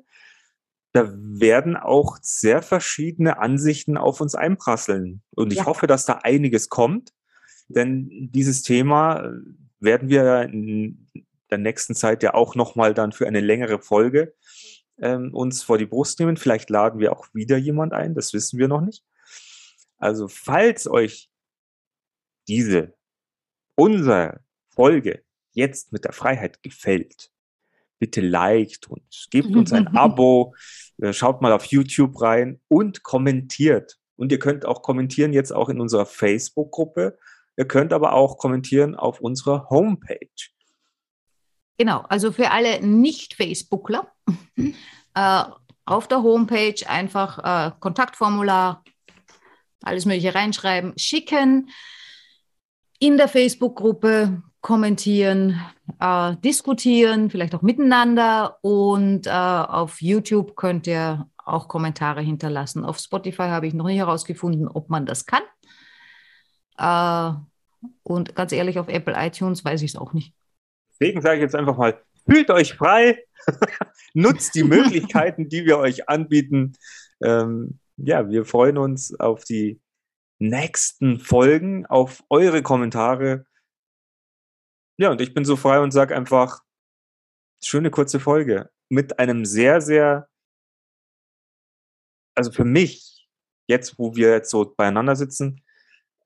da 1.05 1.13
werden 1.15 1.75
auch 1.75 2.17
sehr 2.21 2.61
verschiedene 2.61 3.39
Ansichten 3.39 3.97
auf 3.97 4.21
uns 4.21 4.35
einprasseln. 4.35 5.21
Und 5.35 5.51
ich 5.51 5.59
Ja. 5.59 5.65
hoffe, 5.65 5.87
dass 5.87 6.05
da 6.05 6.19
einiges 6.23 6.69
kommt, 6.69 7.13
denn 7.67 8.29
dieses 8.31 8.61
Thema 8.63 9.19
äh, 9.25 9.31
werden 9.79 10.09
wir 10.09 10.43
in 10.43 11.07
der 11.51 11.57
nächsten 11.57 11.95
Zeit 11.95 12.23
ja 12.23 12.33
auch 12.33 12.55
nochmal 12.55 12.93
dann 12.93 13.11
für 13.11 13.27
eine 13.27 13.39
längere 13.41 13.79
Folge 13.79 14.33
ähm, 14.99 15.33
uns 15.33 15.63
vor 15.63 15.77
die 15.77 15.85
Brust 15.85 16.19
nehmen. 16.19 16.37
Vielleicht 16.37 16.69
laden 16.69 16.99
wir 16.99 17.11
auch 17.13 17.27
wieder 17.33 17.57
jemand 17.57 17.93
ein, 17.93 18.15
das 18.15 18.33
wissen 18.33 18.57
wir 18.59 18.67
noch 18.67 18.81
nicht. 18.81 19.03
Also 19.97 20.27
falls 20.27 20.87
euch 20.87 21.29
diese, 22.47 22.93
unsere 23.75 24.41
Folge 24.69 25.23
jetzt 25.51 25.91
mit 25.91 26.05
der 26.05 26.13
Freiheit 26.13 26.61
gefällt, 26.63 27.31
bitte 27.99 28.21
liked 28.21 28.87
und 28.89 29.01
gebt 29.31 29.55
uns 29.55 29.73
ein 29.73 29.87
Abo, 29.95 30.53
schaut 31.11 31.41
mal 31.41 31.51
auf 31.51 31.65
YouTube 31.65 32.21
rein 32.21 32.59
und 32.67 33.03
kommentiert. 33.03 33.97
Und 34.15 34.31
ihr 34.31 34.39
könnt 34.39 34.65
auch 34.65 34.81
kommentieren 34.81 35.33
jetzt 35.33 35.51
auch 35.51 35.69
in 35.69 35.79
unserer 35.79 36.05
Facebook-Gruppe. 36.05 37.17
Ihr 37.55 37.67
könnt 37.67 37.93
aber 37.93 38.13
auch 38.13 38.37
kommentieren 38.37 38.95
auf 38.95 39.21
unserer 39.21 39.69
Homepage. 39.69 40.29
Genau, 41.77 42.01
also 42.09 42.31
für 42.31 42.51
alle 42.51 42.81
Nicht-Facebookler 42.81 44.11
äh, 45.13 45.43
auf 45.85 46.07
der 46.07 46.23
Homepage 46.23 46.87
einfach 46.87 47.37
äh, 47.67 47.71
Kontaktformular, 47.79 48.83
alles 49.83 50.05
Mögliche 50.05 50.33
reinschreiben, 50.33 50.93
schicken, 50.97 51.69
in 52.99 53.17
der 53.17 53.27
Facebook-Gruppe 53.27 54.41
kommentieren, 54.67 55.61
äh, 56.01 56.35
diskutieren, 56.43 57.29
vielleicht 57.29 57.55
auch 57.55 57.61
miteinander 57.61 58.57
und 58.61 59.25
äh, 59.25 59.29
auf 59.29 60.01
YouTube 60.01 60.57
könnt 60.57 60.87
ihr 60.87 61.29
auch 61.37 61.69
Kommentare 61.69 62.19
hinterlassen. 62.19 62.83
Auf 62.83 62.99
Spotify 62.99 63.43
habe 63.43 63.65
ich 63.65 63.73
noch 63.73 63.85
nicht 63.85 63.99
herausgefunden, 63.99 64.67
ob 64.67 64.89
man 64.89 65.05
das 65.05 65.25
kann. 65.25 65.43
Äh, 66.77 67.87
und 68.03 68.35
ganz 68.35 68.51
ehrlich, 68.51 68.77
auf 68.77 68.89
Apple 68.89 69.15
iTunes 69.17 69.63
weiß 69.63 69.83
ich 69.83 69.91
es 69.91 69.95
auch 69.95 70.11
nicht. 70.11 70.33
Deswegen 70.91 71.21
sage 71.21 71.37
ich 71.37 71.43
jetzt 71.43 71.55
einfach 71.55 71.77
mal, 71.77 72.01
fühlt 72.29 72.51
euch 72.51 72.73
frei, 72.73 73.23
nutzt 74.13 74.53
die 74.53 74.63
Möglichkeiten, 74.65 75.47
die 75.47 75.63
wir 75.63 75.77
euch 75.77 76.09
anbieten. 76.09 76.73
Ähm, 77.23 77.79
ja, 77.95 78.29
wir 78.29 78.43
freuen 78.43 78.77
uns 78.77 79.17
auf 79.17 79.45
die 79.45 79.79
nächsten 80.39 81.21
Folgen, 81.21 81.85
auf 81.85 82.21
eure 82.29 82.61
Kommentare. 82.63 83.45
Ja, 84.99 85.11
und 85.11 85.21
ich 85.21 85.33
bin 85.33 85.45
so 85.45 85.55
frei 85.55 85.79
und 85.79 85.91
sage 85.91 86.15
einfach, 86.15 86.63
schöne 87.63 87.91
kurze 87.91 88.19
Folge 88.19 88.69
mit 88.89 89.19
einem 89.19 89.45
sehr, 89.45 89.79
sehr, 89.81 90.27
also 92.35 92.51
für 92.51 92.65
mich, 92.65 93.27
jetzt 93.67 93.99
wo 93.99 94.15
wir 94.15 94.31
jetzt 94.31 94.49
so 94.49 94.73
beieinander 94.75 95.15
sitzen, 95.15 95.63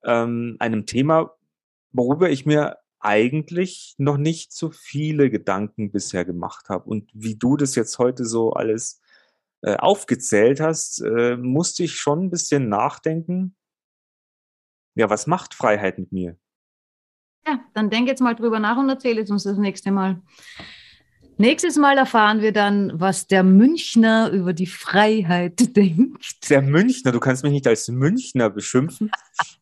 ähm, 0.04 0.56
einem 0.58 0.86
Thema, 0.86 1.36
worüber 1.92 2.30
ich 2.30 2.46
mir 2.46 2.78
eigentlich 3.00 3.94
noch 3.98 4.16
nicht 4.16 4.52
so 4.52 4.70
viele 4.70 5.28
Gedanken 5.30 5.92
bisher 5.92 6.24
gemacht 6.24 6.68
habe. 6.68 6.88
Und 6.88 7.10
wie 7.14 7.36
du 7.36 7.56
das 7.56 7.74
jetzt 7.74 7.98
heute 7.98 8.24
so 8.24 8.52
alles 8.52 9.02
äh, 9.62 9.76
aufgezählt 9.76 10.60
hast, 10.60 11.00
äh, 11.00 11.36
musste 11.36 11.84
ich 11.84 11.96
schon 11.96 12.24
ein 12.26 12.30
bisschen 12.30 12.68
nachdenken. 12.68 13.56
Ja, 14.94 15.10
was 15.10 15.26
macht 15.26 15.54
Freiheit 15.54 15.98
mit 15.98 16.12
mir? 16.12 16.38
Ja, 17.46 17.60
dann 17.74 17.90
denk 17.90 18.08
jetzt 18.08 18.20
mal 18.20 18.34
drüber 18.34 18.58
nach 18.60 18.76
und 18.76 18.88
erzähle 18.88 19.22
es 19.22 19.30
uns 19.30 19.42
das 19.44 19.56
nächste 19.58 19.90
Mal. 19.90 20.20
Nächstes 21.38 21.76
Mal 21.76 21.98
erfahren 21.98 22.40
wir 22.40 22.52
dann, 22.52 22.92
was 23.00 23.26
der 23.26 23.42
Münchner 23.42 24.30
über 24.30 24.52
die 24.52 24.66
Freiheit 24.66 25.54
denkt. 25.76 26.48
Der 26.50 26.62
Münchner, 26.62 27.10
du 27.10 27.20
kannst 27.20 27.42
mich 27.42 27.52
nicht 27.52 27.66
als 27.66 27.88
Münchner 27.88 28.48
beschimpfen. 28.50 29.10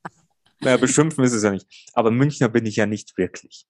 naja, 0.60 0.76
beschimpfen 0.76 1.24
ist 1.24 1.32
es 1.32 1.42
ja 1.42 1.52
nicht. 1.52 1.66
Aber 1.94 2.10
Münchner 2.10 2.48
bin 2.48 2.66
ich 2.66 2.76
ja 2.76 2.86
nicht 2.86 3.16
wirklich. 3.16 3.66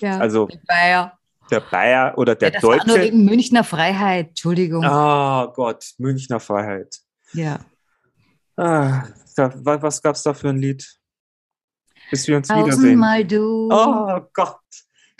Ja, 0.00 0.18
Also 0.18 0.46
der 0.46 0.60
Bayer. 0.66 1.18
der 1.50 1.60
Bayer 1.60 2.18
oder 2.18 2.34
der 2.34 2.48
ja, 2.48 2.54
das 2.54 2.62
war 2.62 2.76
nur 2.76 2.96
Deutsche. 2.96 3.02
wegen 3.02 3.24
Münchner 3.24 3.64
Freiheit, 3.64 4.28
Entschuldigung. 4.30 4.84
Oh 4.86 5.46
Gott, 5.54 5.94
Münchner 5.98 6.40
Freiheit. 6.40 6.98
Ja. 7.32 7.58
Ah, 8.56 9.04
was 9.36 10.02
gab's 10.02 10.22
da 10.22 10.34
für 10.34 10.50
ein 10.50 10.58
Lied? 10.58 10.86
Bis 12.14 12.28
wir 12.28 12.36
uns 12.36 12.48
wiedersehen. 12.48 12.70
Tausendmal 12.70 13.24
du. 13.24 13.68
Oh 13.72 14.20
Gott. 14.32 14.58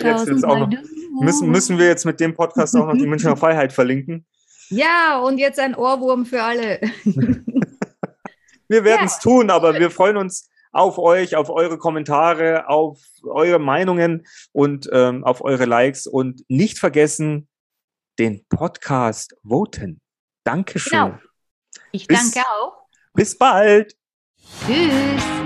Jetzt 0.00 0.26
wird's 0.28 0.44
auch 0.44 0.58
noch. 0.58 0.70
Müssen, 1.20 1.50
müssen 1.50 1.76
wir 1.76 1.86
jetzt 1.86 2.04
mit 2.04 2.20
dem 2.20 2.34
Podcast 2.34 2.76
auch 2.76 2.86
noch 2.86 2.94
die 2.94 3.06
Münchner 3.06 3.36
Freiheit 3.36 3.72
verlinken? 3.72 4.24
Ja, 4.70 5.18
und 5.18 5.36
jetzt 5.36 5.60
ein 5.60 5.74
Ohrwurm 5.74 6.24
für 6.24 6.42
alle. 6.42 6.80
Wir 8.68 8.82
werden 8.82 9.04
es 9.06 9.18
tun, 9.18 9.50
aber 9.50 9.74
wir 9.78 9.90
freuen 9.90 10.16
uns 10.16 10.48
auf 10.72 10.96
euch, 10.98 11.36
auf 11.36 11.50
eure 11.50 11.76
Kommentare, 11.76 12.66
auf 12.66 12.98
eure 13.22 13.58
Meinungen 13.58 14.26
und 14.52 14.88
ähm, 14.90 15.22
auf 15.22 15.44
eure 15.44 15.66
Likes 15.66 16.06
und 16.06 16.44
nicht 16.48 16.78
vergessen, 16.78 17.46
den 18.18 18.46
Podcast 18.48 19.36
voten. 19.46 20.00
Dankeschön. 20.44 20.98
Genau. 20.98 21.18
Ich 21.92 22.06
Bis- 22.06 22.30
danke 22.32 22.48
auch. 22.48 22.86
Bis 23.12 23.36
bald. 23.36 23.94
Tschüss. 24.66 25.43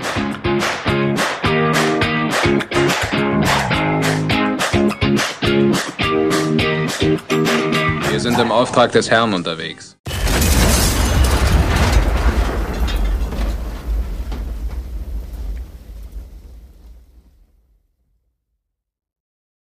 Wir 7.27 8.19
sind 8.19 8.39
im 8.39 8.51
Auftrag 8.51 8.91
des 8.91 9.09
Herrn 9.11 9.33
unterwegs. 9.33 9.98